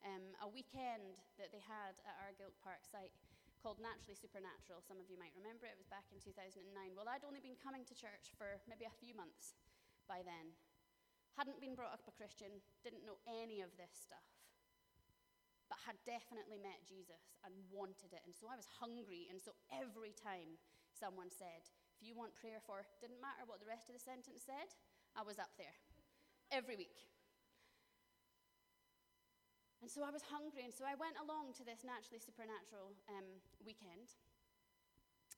um, 0.05 0.35
a 0.43 0.47
weekend 0.47 1.19
that 1.35 1.51
they 1.51 1.61
had 1.63 1.99
at 2.07 2.15
our 2.23 2.31
Gilt 2.35 2.55
Park 2.63 2.83
site 2.87 3.11
called 3.59 3.83
Naturally 3.83 4.15
Supernatural. 4.15 4.79
Some 4.79 5.03
of 5.03 5.11
you 5.11 5.19
might 5.19 5.35
remember 5.35 5.67
it. 5.67 5.75
It 5.75 5.81
was 5.81 5.91
back 5.91 6.07
in 6.15 6.19
2009. 6.23 6.63
Well, 6.95 7.11
I'd 7.11 7.27
only 7.27 7.43
been 7.43 7.59
coming 7.59 7.83
to 7.91 7.95
church 7.95 8.31
for 8.39 8.59
maybe 8.71 8.87
a 8.87 8.95
few 9.03 9.11
months 9.11 9.55
by 10.07 10.23
then. 10.23 10.55
Hadn't 11.35 11.59
been 11.59 11.75
brought 11.75 11.91
up 11.91 12.03
a 12.07 12.15
Christian, 12.15 12.63
didn't 12.83 13.03
know 13.03 13.19
any 13.27 13.59
of 13.63 13.71
this 13.75 13.91
stuff, 13.91 14.27
but 15.67 15.79
had 15.83 15.99
definitely 16.07 16.59
met 16.59 16.83
Jesus 16.87 17.39
and 17.43 17.51
wanted 17.71 18.11
it. 18.15 18.23
And 18.23 18.35
so 18.35 18.47
I 18.47 18.55
was 18.55 18.67
hungry. 18.79 19.27
And 19.27 19.39
so 19.39 19.55
every 19.71 20.15
time 20.15 20.59
someone 20.95 21.31
said, 21.31 21.67
if 21.99 22.03
you 22.03 22.15
want 22.15 22.35
prayer 22.35 22.63
for, 22.63 22.83
didn't 23.03 23.19
matter 23.19 23.43
what 23.47 23.59
the 23.59 23.67
rest 23.67 23.87
of 23.91 23.95
the 23.95 24.03
sentence 24.03 24.43
said, 24.43 24.71
I 25.15 25.23
was 25.23 25.39
up 25.39 25.51
there 25.59 25.75
every 26.51 26.75
week. 26.79 26.95
And 29.79 29.87
so 29.87 30.03
I 30.03 30.11
was 30.11 30.27
hungry, 30.27 30.67
and 30.67 30.75
so 30.75 30.83
I 30.83 30.99
went 30.99 31.15
along 31.23 31.55
to 31.55 31.63
this 31.63 31.87
naturally 31.87 32.19
supernatural 32.19 32.91
um, 33.07 33.39
weekend. 33.63 34.11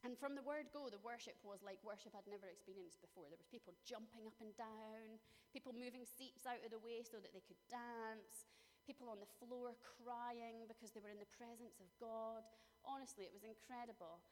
And 0.01 0.17
from 0.17 0.33
the 0.33 0.41
word 0.41 0.73
go, 0.73 0.89
the 0.89 1.01
worship 1.05 1.37
was 1.45 1.61
like 1.61 1.77
worship 1.85 2.17
I'd 2.17 2.25
never 2.25 2.49
experienced 2.49 2.97
before. 3.05 3.29
There 3.29 3.37
was 3.37 3.53
people 3.53 3.77
jumping 3.85 4.25
up 4.25 4.33
and 4.41 4.49
down, 4.57 5.21
people 5.53 5.77
moving 5.77 6.09
seats 6.09 6.49
out 6.49 6.57
of 6.65 6.73
the 6.73 6.81
way 6.81 7.05
so 7.05 7.21
that 7.21 7.29
they 7.37 7.45
could 7.45 7.61
dance, 7.69 8.49
people 8.81 9.13
on 9.13 9.21
the 9.21 9.29
floor 9.37 9.77
crying 10.01 10.65
because 10.65 10.89
they 10.89 11.05
were 11.05 11.13
in 11.13 11.21
the 11.21 11.29
presence 11.37 11.77
of 11.77 11.85
God. 12.01 12.41
Honestly, 12.81 13.29
it 13.29 13.33
was 13.33 13.45
incredible. 13.45 14.25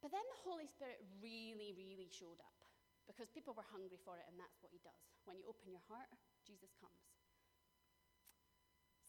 But 0.00 0.08
then 0.08 0.24
the 0.24 0.40
Holy 0.48 0.64
Spirit 0.64 1.04
really, 1.20 1.76
really 1.76 2.08
showed 2.08 2.40
up 2.40 2.56
because 3.04 3.28
people 3.28 3.52
were 3.52 3.68
hungry 3.68 4.00
for 4.00 4.16
it, 4.16 4.24
and 4.24 4.40
that's 4.40 4.56
what 4.64 4.72
He 4.72 4.80
does. 4.80 5.04
When 5.28 5.36
you 5.36 5.44
open 5.44 5.68
your 5.68 5.84
heart, 5.84 6.08
Jesus 6.48 6.72
comes. 6.80 7.19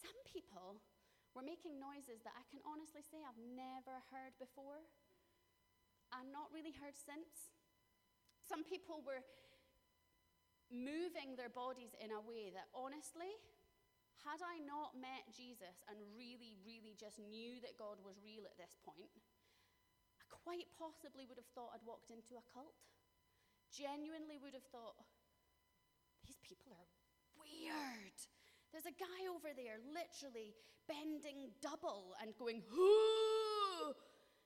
Some 0.01 0.17
people 0.25 0.81
were 1.37 1.45
making 1.45 1.77
noises 1.77 2.25
that 2.25 2.35
I 2.35 2.43
can 2.49 2.59
honestly 2.65 3.05
say 3.05 3.21
I've 3.21 3.39
never 3.39 4.01
heard 4.09 4.33
before 4.41 4.83
and 6.11 6.33
not 6.33 6.51
really 6.51 6.75
heard 6.75 6.97
since. 6.97 7.53
Some 8.43 8.67
people 8.67 8.99
were 9.05 9.23
moving 10.67 11.39
their 11.39 11.51
bodies 11.51 11.95
in 12.01 12.11
a 12.11 12.19
way 12.19 12.51
that 12.51 12.67
honestly, 12.75 13.31
had 14.27 14.43
I 14.43 14.59
not 14.63 14.97
met 14.97 15.29
Jesus 15.31 15.81
and 15.87 15.97
really, 16.13 16.59
really 16.67 16.93
just 16.99 17.17
knew 17.17 17.63
that 17.63 17.79
God 17.79 18.01
was 18.03 18.19
real 18.19 18.43
at 18.43 18.59
this 18.59 18.75
point, 18.83 19.11
I 20.19 20.23
quite 20.29 20.67
possibly 20.75 21.25
would 21.25 21.39
have 21.39 21.51
thought 21.55 21.73
I'd 21.73 21.87
walked 21.87 22.11
into 22.11 22.37
a 22.37 22.45
cult. 22.51 22.75
Genuinely 23.71 24.35
would 24.37 24.53
have 24.53 24.67
thought, 24.67 24.99
these 26.27 26.39
people 26.43 26.75
are 26.75 26.89
weird. 27.39 28.19
There's 28.71 28.88
a 28.88 28.95
guy 28.95 29.27
over 29.27 29.51
there 29.51 29.84
literally 29.91 30.55
bending 30.88 31.51
double 31.60 32.15
and 32.23 32.31
going, 32.39 32.63
Hoo! 32.71 33.91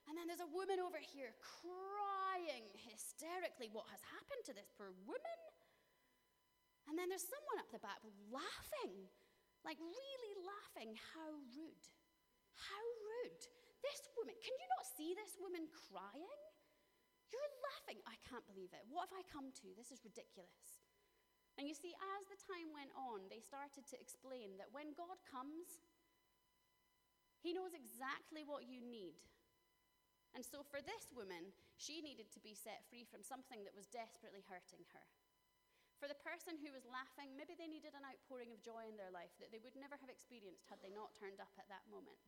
And 0.06 0.14
then 0.14 0.30
there's 0.30 0.42
a 0.42 0.50
woman 0.50 0.78
over 0.82 0.98
here 0.98 1.34
crying 1.42 2.66
hysterically, 2.74 3.70
What 3.70 3.86
has 3.90 4.02
happened 4.02 4.42
to 4.50 4.54
this 4.54 4.70
poor 4.74 4.90
woman? 5.06 5.40
And 6.86 6.94
then 6.94 7.10
there's 7.10 7.26
someone 7.26 7.58
up 7.58 7.70
the 7.74 7.82
back 7.82 7.98
laughing, 8.30 9.10
like 9.66 9.78
really 9.82 10.34
laughing. 10.46 10.94
How 11.14 11.34
rude. 11.54 11.86
How 12.54 12.82
rude. 13.02 13.42
This 13.82 14.06
woman, 14.14 14.38
can 14.38 14.54
you 14.54 14.68
not 14.78 14.86
see 14.86 15.14
this 15.14 15.34
woman 15.38 15.66
crying? 15.70 16.42
You're 17.30 17.52
laughing. 17.74 17.98
I 18.06 18.14
can't 18.22 18.46
believe 18.46 18.70
it. 18.70 18.86
What 18.86 19.10
have 19.10 19.18
I 19.18 19.26
come 19.26 19.50
to? 19.62 19.68
This 19.74 19.90
is 19.90 20.02
ridiculous. 20.06 20.85
And 21.56 21.64
you 21.64 21.72
see, 21.72 21.96
as 21.96 22.22
the 22.28 22.36
time 22.44 22.68
went 22.76 22.92
on, 22.92 23.24
they 23.32 23.40
started 23.40 23.88
to 23.88 23.96
explain 23.96 24.60
that 24.60 24.72
when 24.76 24.92
God 24.92 25.16
comes, 25.24 25.80
He 27.40 27.56
knows 27.56 27.72
exactly 27.72 28.44
what 28.44 28.68
you 28.68 28.84
need. 28.84 29.16
And 30.36 30.44
so 30.44 30.60
for 30.60 30.84
this 30.84 31.16
woman, 31.16 31.56
she 31.80 32.04
needed 32.04 32.28
to 32.36 32.44
be 32.44 32.52
set 32.52 32.84
free 32.92 33.08
from 33.08 33.24
something 33.24 33.64
that 33.64 33.72
was 33.72 33.88
desperately 33.88 34.44
hurting 34.44 34.84
her. 34.92 35.04
For 35.96 36.12
the 36.12 36.20
person 36.20 36.60
who 36.60 36.76
was 36.76 36.84
laughing, 36.84 37.32
maybe 37.32 37.56
they 37.56 37.72
needed 37.72 37.96
an 37.96 38.04
outpouring 38.04 38.52
of 38.52 38.60
joy 38.60 38.84
in 38.84 39.00
their 39.00 39.08
life 39.08 39.32
that 39.40 39.48
they 39.48 39.64
would 39.64 39.72
never 39.80 39.96
have 39.96 40.12
experienced 40.12 40.68
had 40.68 40.76
they 40.84 40.92
not 40.92 41.16
turned 41.16 41.40
up 41.40 41.56
at 41.56 41.72
that 41.72 41.88
moment. 41.88 42.20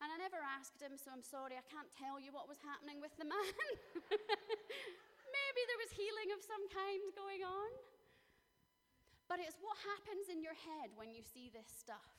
And 0.00 0.08
I 0.08 0.16
never 0.16 0.40
asked 0.40 0.80
him, 0.80 0.96
so 0.96 1.12
I'm 1.12 1.24
sorry, 1.24 1.60
I 1.60 1.64
can't 1.68 1.92
tell 1.92 2.16
you 2.16 2.32
what 2.32 2.48
was 2.48 2.60
happening 2.64 2.96
with 3.04 3.12
the 3.20 3.28
man. 3.28 3.52
There 5.64 5.80
was 5.80 5.92
healing 5.96 6.30
of 6.36 6.40
some 6.44 6.64
kind 6.68 7.00
going 7.16 7.42
on. 7.42 7.70
But 9.24 9.40
it's 9.40 9.56
what 9.64 9.76
happens 9.80 10.28
in 10.28 10.44
your 10.44 10.54
head 10.54 10.92
when 11.00 11.08
you 11.08 11.24
see 11.24 11.48
this 11.48 11.66
stuff. 11.66 12.12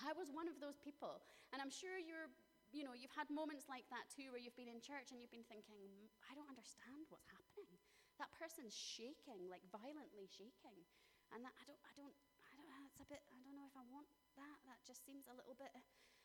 I 0.00 0.16
was 0.16 0.32
one 0.32 0.48
of 0.48 0.56
those 0.58 0.80
people, 0.80 1.22
and 1.52 1.60
I'm 1.60 1.70
sure 1.70 2.00
you're, 2.00 2.32
you 2.72 2.82
know, 2.82 2.96
you've 2.96 3.14
had 3.14 3.30
moments 3.30 3.70
like 3.70 3.86
that 3.92 4.08
too 4.10 4.32
where 4.32 4.40
you've 4.40 4.56
been 4.58 4.72
in 4.72 4.82
church 4.82 5.12
and 5.12 5.20
you've 5.20 5.32
been 5.32 5.46
thinking, 5.46 5.78
mm, 5.78 6.08
I 6.26 6.34
don't 6.34 6.48
understand 6.50 7.06
what's 7.12 7.28
happening. 7.30 7.70
That 8.18 8.32
person's 8.34 8.74
shaking, 8.74 9.46
like 9.52 9.62
violently 9.70 10.26
shaking. 10.26 10.82
And 11.30 11.44
that, 11.46 11.54
I 11.60 11.64
don't, 11.68 11.82
I 11.86 11.92
don't, 11.94 12.16
I 12.50 12.52
don't, 12.58 12.70
uh, 12.74 12.84
it's 12.90 13.00
a 13.00 13.08
bit, 13.08 13.22
I 13.30 13.38
don't 13.46 13.54
know 13.54 13.68
if 13.70 13.76
I 13.78 13.86
want 13.92 14.10
that. 14.40 14.58
That 14.66 14.80
just 14.82 15.06
seems 15.06 15.30
a 15.30 15.36
little 15.36 15.54
bit, 15.54 15.70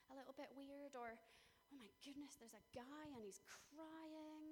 a 0.09 0.15
little 0.15 0.33
bit 0.33 0.49
weird. 0.57 0.97
Or, 0.97 1.13
oh 1.19 1.75
my 1.77 1.87
goodness, 2.01 2.39
there's 2.41 2.57
a 2.57 2.65
guy 2.73 3.05
and 3.13 3.21
he's 3.21 3.41
crying. 3.45 4.48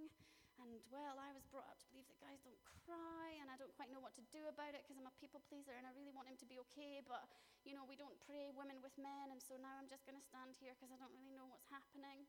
And 0.68 0.84
well, 0.92 1.16
I 1.16 1.32
was 1.32 1.48
brought 1.48 1.64
up 1.72 1.80
to 1.80 1.88
believe 1.88 2.12
that 2.12 2.20
guys 2.20 2.44
don't 2.44 2.60
cry, 2.84 3.40
and 3.40 3.48
I 3.48 3.56
don't 3.56 3.72
quite 3.80 3.88
know 3.88 4.04
what 4.04 4.12
to 4.20 4.24
do 4.36 4.44
about 4.52 4.76
it 4.76 4.84
because 4.84 5.00
I'm 5.00 5.08
a 5.08 5.16
people 5.16 5.40
pleaser 5.48 5.72
and 5.80 5.88
I 5.88 5.96
really 5.96 6.12
want 6.12 6.28
him 6.28 6.36
to 6.44 6.48
be 6.48 6.60
okay. 6.68 7.00
But, 7.08 7.24
you 7.64 7.72
know, 7.72 7.88
we 7.88 7.96
don't 7.96 8.20
pray 8.28 8.52
women 8.52 8.84
with 8.84 8.92
men, 9.00 9.32
and 9.32 9.40
so 9.40 9.56
now 9.56 9.80
I'm 9.80 9.88
just 9.88 10.04
going 10.04 10.20
to 10.20 10.26
stand 10.28 10.60
here 10.60 10.76
because 10.76 10.92
I 10.92 11.00
don't 11.00 11.16
really 11.16 11.32
know 11.32 11.48
what's 11.48 11.72
happening. 11.72 12.28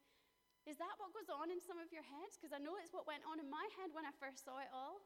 Is 0.71 0.79
that 0.79 0.95
what 1.03 1.11
goes 1.11 1.27
on 1.27 1.51
in 1.51 1.59
some 1.59 1.83
of 1.83 1.91
your 1.91 2.07
heads? 2.07 2.39
Because 2.39 2.55
I 2.55 2.63
know 2.63 2.79
it's 2.79 2.95
what 2.95 3.11
went 3.11 3.27
on 3.27 3.43
in 3.43 3.51
my 3.51 3.67
head 3.75 3.91
when 3.91 4.07
I 4.07 4.15
first 4.23 4.47
saw 4.47 4.63
it 4.63 4.71
all. 4.71 5.03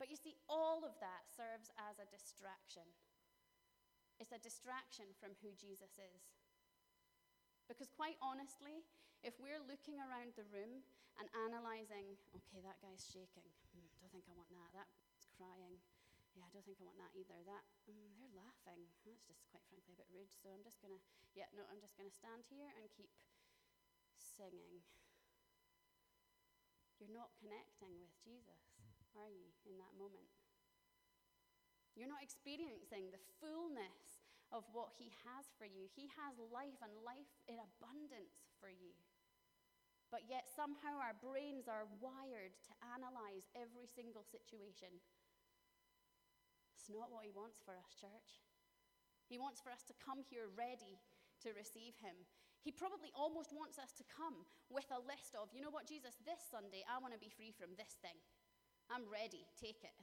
But 0.00 0.08
you 0.08 0.16
see, 0.16 0.40
all 0.48 0.80
of 0.88 0.96
that 1.04 1.28
serves 1.28 1.68
as 1.76 2.00
a 2.00 2.08
distraction. 2.08 2.88
It's 4.16 4.32
a 4.32 4.40
distraction 4.40 5.12
from 5.20 5.36
who 5.44 5.52
Jesus 5.60 6.00
is. 6.00 6.24
Because, 7.68 7.92
quite 7.92 8.16
honestly, 8.24 8.80
if 9.20 9.36
we're 9.36 9.60
looking 9.68 10.00
around 10.00 10.32
the 10.36 10.46
room 10.48 10.80
and 11.20 11.28
analysing, 11.48 12.16
okay, 12.32 12.60
that 12.64 12.80
guy's 12.80 13.04
shaking, 13.04 13.44
mm, 13.76 13.84
don't 14.00 14.12
think 14.12 14.24
I 14.28 14.36
want 14.36 14.48
that, 14.72 14.72
that's 14.80 15.28
crying, 15.36 15.76
yeah, 16.32 16.46
I 16.46 16.50
don't 16.54 16.64
think 16.64 16.80
I 16.80 16.88
want 16.88 16.96
that 17.02 17.12
either, 17.12 17.36
that, 17.44 17.64
mm, 17.90 18.08
they're 18.16 18.32
laughing, 18.32 18.80
that's 19.04 19.26
just 19.28 19.44
quite 19.52 19.64
frankly 19.68 19.92
a 19.92 20.00
bit 20.00 20.08
rude, 20.08 20.32
so 20.32 20.48
I'm 20.48 20.64
just 20.64 20.80
to, 20.88 20.96
yeah, 21.36 21.50
no, 21.52 21.68
I'm 21.68 21.82
just 21.82 21.96
to 22.00 22.08
stand 22.08 22.48
here 22.48 22.72
and 22.80 22.88
keep 22.96 23.12
singing. 24.16 24.80
You're 26.96 27.12
not 27.12 27.32
connecting 27.36 27.96
with 28.00 28.12
Jesus, 28.24 28.60
are 29.16 29.28
you, 29.28 29.52
in 29.68 29.76
that 29.80 29.92
moment? 30.00 30.28
You're 31.92 32.08
not 32.08 32.24
experiencing 32.24 33.12
the 33.12 33.20
fullness 33.42 34.24
of 34.52 34.64
what 34.72 34.94
He 34.96 35.10
has 35.26 35.50
for 35.58 35.66
you. 35.66 35.90
He 35.92 36.10
has 36.16 36.38
life 36.50 36.78
and 36.82 36.92
life 37.04 37.30
in 37.46 37.58
abundance 37.58 38.46
for 38.58 38.70
you. 38.70 38.94
But 40.10 40.26
yet, 40.26 40.50
somehow, 40.50 40.98
our 40.98 41.14
brains 41.14 41.70
are 41.70 41.86
wired 42.02 42.58
to 42.66 42.72
analyze 42.90 43.46
every 43.54 43.86
single 43.86 44.26
situation. 44.26 44.90
It's 46.74 46.90
not 46.90 47.14
what 47.14 47.22
He 47.22 47.30
wants 47.30 47.62
for 47.62 47.78
us, 47.78 47.94
church. 47.94 48.42
He 49.30 49.38
wants 49.38 49.62
for 49.62 49.70
us 49.70 49.86
to 49.86 49.94
come 50.02 50.26
here 50.26 50.50
ready 50.58 50.98
to 51.46 51.54
receive 51.54 51.94
Him. 52.02 52.26
He 52.60 52.74
probably 52.74 53.14
almost 53.16 53.54
wants 53.54 53.78
us 53.80 53.94
to 53.96 54.04
come 54.10 54.44
with 54.68 54.90
a 54.92 55.00
list 55.00 55.32
of, 55.38 55.48
you 55.54 55.62
know 55.64 55.72
what, 55.72 55.88
Jesus, 55.88 56.18
this 56.26 56.42
Sunday, 56.50 56.84
I 56.84 57.00
want 57.00 57.16
to 57.16 57.22
be 57.22 57.32
free 57.32 57.54
from 57.54 57.72
this 57.78 57.96
thing. 58.04 58.18
I'm 58.92 59.08
ready, 59.08 59.46
take 59.56 59.80
it. 59.80 59.96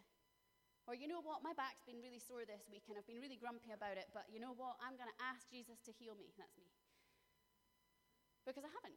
Or, 0.88 0.96
you 0.96 1.12
know 1.12 1.20
what, 1.20 1.44
my 1.44 1.52
back's 1.54 1.84
been 1.84 2.00
really 2.00 2.24
sore 2.24 2.48
this 2.48 2.64
week 2.72 2.88
and 2.88 2.96
I've 2.96 3.06
been 3.06 3.20
really 3.20 3.36
grumpy 3.36 3.76
about 3.76 4.00
it, 4.00 4.08
but 4.16 4.26
you 4.32 4.40
know 4.40 4.56
what, 4.56 4.80
I'm 4.80 4.96
going 4.96 5.12
to 5.12 5.20
ask 5.20 5.44
Jesus 5.52 5.84
to 5.84 5.92
heal 5.92 6.16
me. 6.16 6.32
That's 6.40 6.56
me. 6.56 6.72
Because 8.48 8.64
I 8.64 8.72
haven't, 8.72 8.96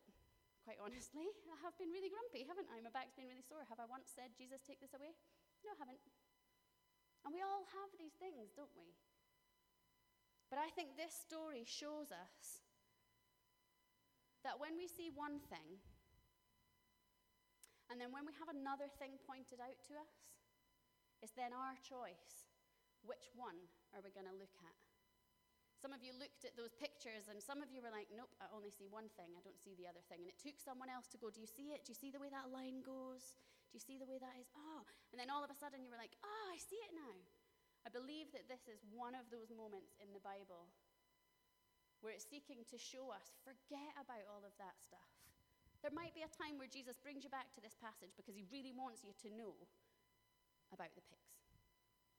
quite 0.70 0.86
honestly. 0.86 1.26
I 1.50 1.58
have 1.66 1.74
been 1.82 1.90
really 1.90 2.06
grumpy, 2.06 2.46
haven't 2.46 2.70
I? 2.70 2.78
My 2.78 2.94
back's 2.94 3.10
been 3.18 3.26
really 3.26 3.42
sore. 3.42 3.66
Have 3.66 3.82
I 3.82 3.90
once 3.90 4.06
said, 4.14 4.30
Jesus, 4.38 4.62
take 4.62 4.78
this 4.78 4.94
away? 4.94 5.10
No, 5.66 5.74
I 5.74 5.82
haven't. 5.82 5.98
And 7.26 7.34
we 7.34 7.42
all 7.42 7.66
have 7.74 7.90
these 7.98 8.14
things, 8.22 8.54
don't 8.54 8.70
we? 8.78 8.86
But 10.46 10.62
I 10.62 10.70
think 10.70 10.94
this 10.94 11.10
story 11.10 11.66
shows 11.66 12.14
us 12.14 12.62
that 14.46 14.62
when 14.62 14.78
we 14.78 14.86
see 14.86 15.10
one 15.10 15.42
thing, 15.50 15.82
and 17.90 17.98
then 17.98 18.14
when 18.14 18.22
we 18.22 18.30
have 18.38 18.54
another 18.54 18.86
thing 19.02 19.18
pointed 19.26 19.58
out 19.58 19.74
to 19.90 19.98
us, 19.98 20.14
it's 21.18 21.34
then 21.34 21.50
our 21.50 21.74
choice. 21.82 22.46
Which 23.02 23.34
one 23.34 23.58
are 23.90 24.06
we 24.06 24.14
going 24.14 24.30
to 24.30 24.38
look 24.38 24.54
at? 24.62 24.89
Some 25.80 25.96
of 25.96 26.04
you 26.04 26.12
looked 26.20 26.44
at 26.44 26.52
those 26.60 26.76
pictures, 26.76 27.32
and 27.32 27.40
some 27.40 27.64
of 27.64 27.72
you 27.72 27.80
were 27.80 27.88
like, 27.88 28.12
Nope, 28.12 28.28
I 28.36 28.52
only 28.52 28.68
see 28.68 28.84
one 28.84 29.08
thing. 29.16 29.32
I 29.32 29.40
don't 29.40 29.56
see 29.56 29.72
the 29.80 29.88
other 29.88 30.04
thing. 30.12 30.20
And 30.20 30.28
it 30.28 30.36
took 30.36 30.60
someone 30.60 30.92
else 30.92 31.08
to 31.16 31.18
go, 31.18 31.32
Do 31.32 31.40
you 31.40 31.48
see 31.48 31.72
it? 31.72 31.88
Do 31.88 31.96
you 31.96 31.98
see 31.98 32.12
the 32.12 32.20
way 32.20 32.28
that 32.28 32.52
line 32.52 32.84
goes? 32.84 33.40
Do 33.72 33.80
you 33.80 33.82
see 33.82 33.96
the 33.96 34.04
way 34.04 34.20
that 34.20 34.36
is? 34.36 34.52
Oh. 34.52 34.84
And 35.10 35.16
then 35.16 35.32
all 35.32 35.40
of 35.40 35.48
a 35.48 35.56
sudden 35.56 35.80
you 35.80 35.88
were 35.88 36.00
like, 36.00 36.12
Oh, 36.20 36.46
I 36.52 36.60
see 36.60 36.78
it 36.84 36.92
now. 36.92 37.16
I 37.84 37.88
believe 37.88 38.28
that 38.36 38.44
this 38.44 38.68
is 38.68 38.84
one 38.92 39.16
of 39.16 39.24
those 39.32 39.48
moments 39.48 39.96
in 40.04 40.12
the 40.12 40.20
Bible 40.20 40.68
where 42.04 42.12
it's 42.12 42.28
seeking 42.28 42.60
to 42.68 42.76
show 42.76 43.12
us 43.12 43.32
forget 43.44 43.92
about 43.96 44.24
all 44.28 44.44
of 44.44 44.52
that 44.60 44.76
stuff. 44.84 45.08
There 45.80 45.92
might 45.92 46.12
be 46.12 46.24
a 46.24 46.32
time 46.36 46.60
where 46.60 46.68
Jesus 46.68 47.00
brings 47.00 47.24
you 47.24 47.32
back 47.32 47.48
to 47.56 47.64
this 47.64 47.76
passage 47.80 48.12
because 48.12 48.36
he 48.36 48.44
really 48.52 48.76
wants 48.76 49.00
you 49.00 49.16
to 49.24 49.28
know 49.32 49.56
about 50.72 50.92
the 50.92 51.04
pigs. 51.08 51.40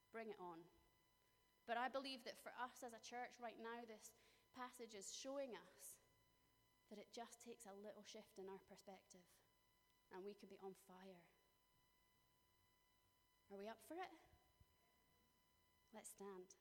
Bring 0.09 0.33
it 0.33 0.39
on. 0.41 0.65
But 1.69 1.77
I 1.77 1.87
believe 1.87 2.25
that 2.25 2.41
for 2.41 2.51
us 2.57 2.81
as 2.81 2.93
a 2.93 3.03
church 3.03 3.37
right 3.39 3.57
now, 3.61 3.85
this 3.85 4.11
passage 4.51 4.97
is 4.97 5.13
showing 5.13 5.55
us 5.55 6.01
that 6.91 6.99
it 6.99 7.13
just 7.15 7.39
takes 7.39 7.63
a 7.63 7.79
little 7.79 8.03
shift 8.03 8.35
in 8.35 8.51
our 8.51 8.59
perspective 8.67 9.23
and 10.11 10.27
we 10.27 10.35
could 10.35 10.51
be 10.51 10.59
on 10.59 10.75
fire. 10.87 11.23
Are 13.47 13.59
we 13.59 13.67
up 13.67 13.79
for 13.87 13.95
it? 13.95 14.11
Let's 15.93 16.11
stand. 16.11 16.60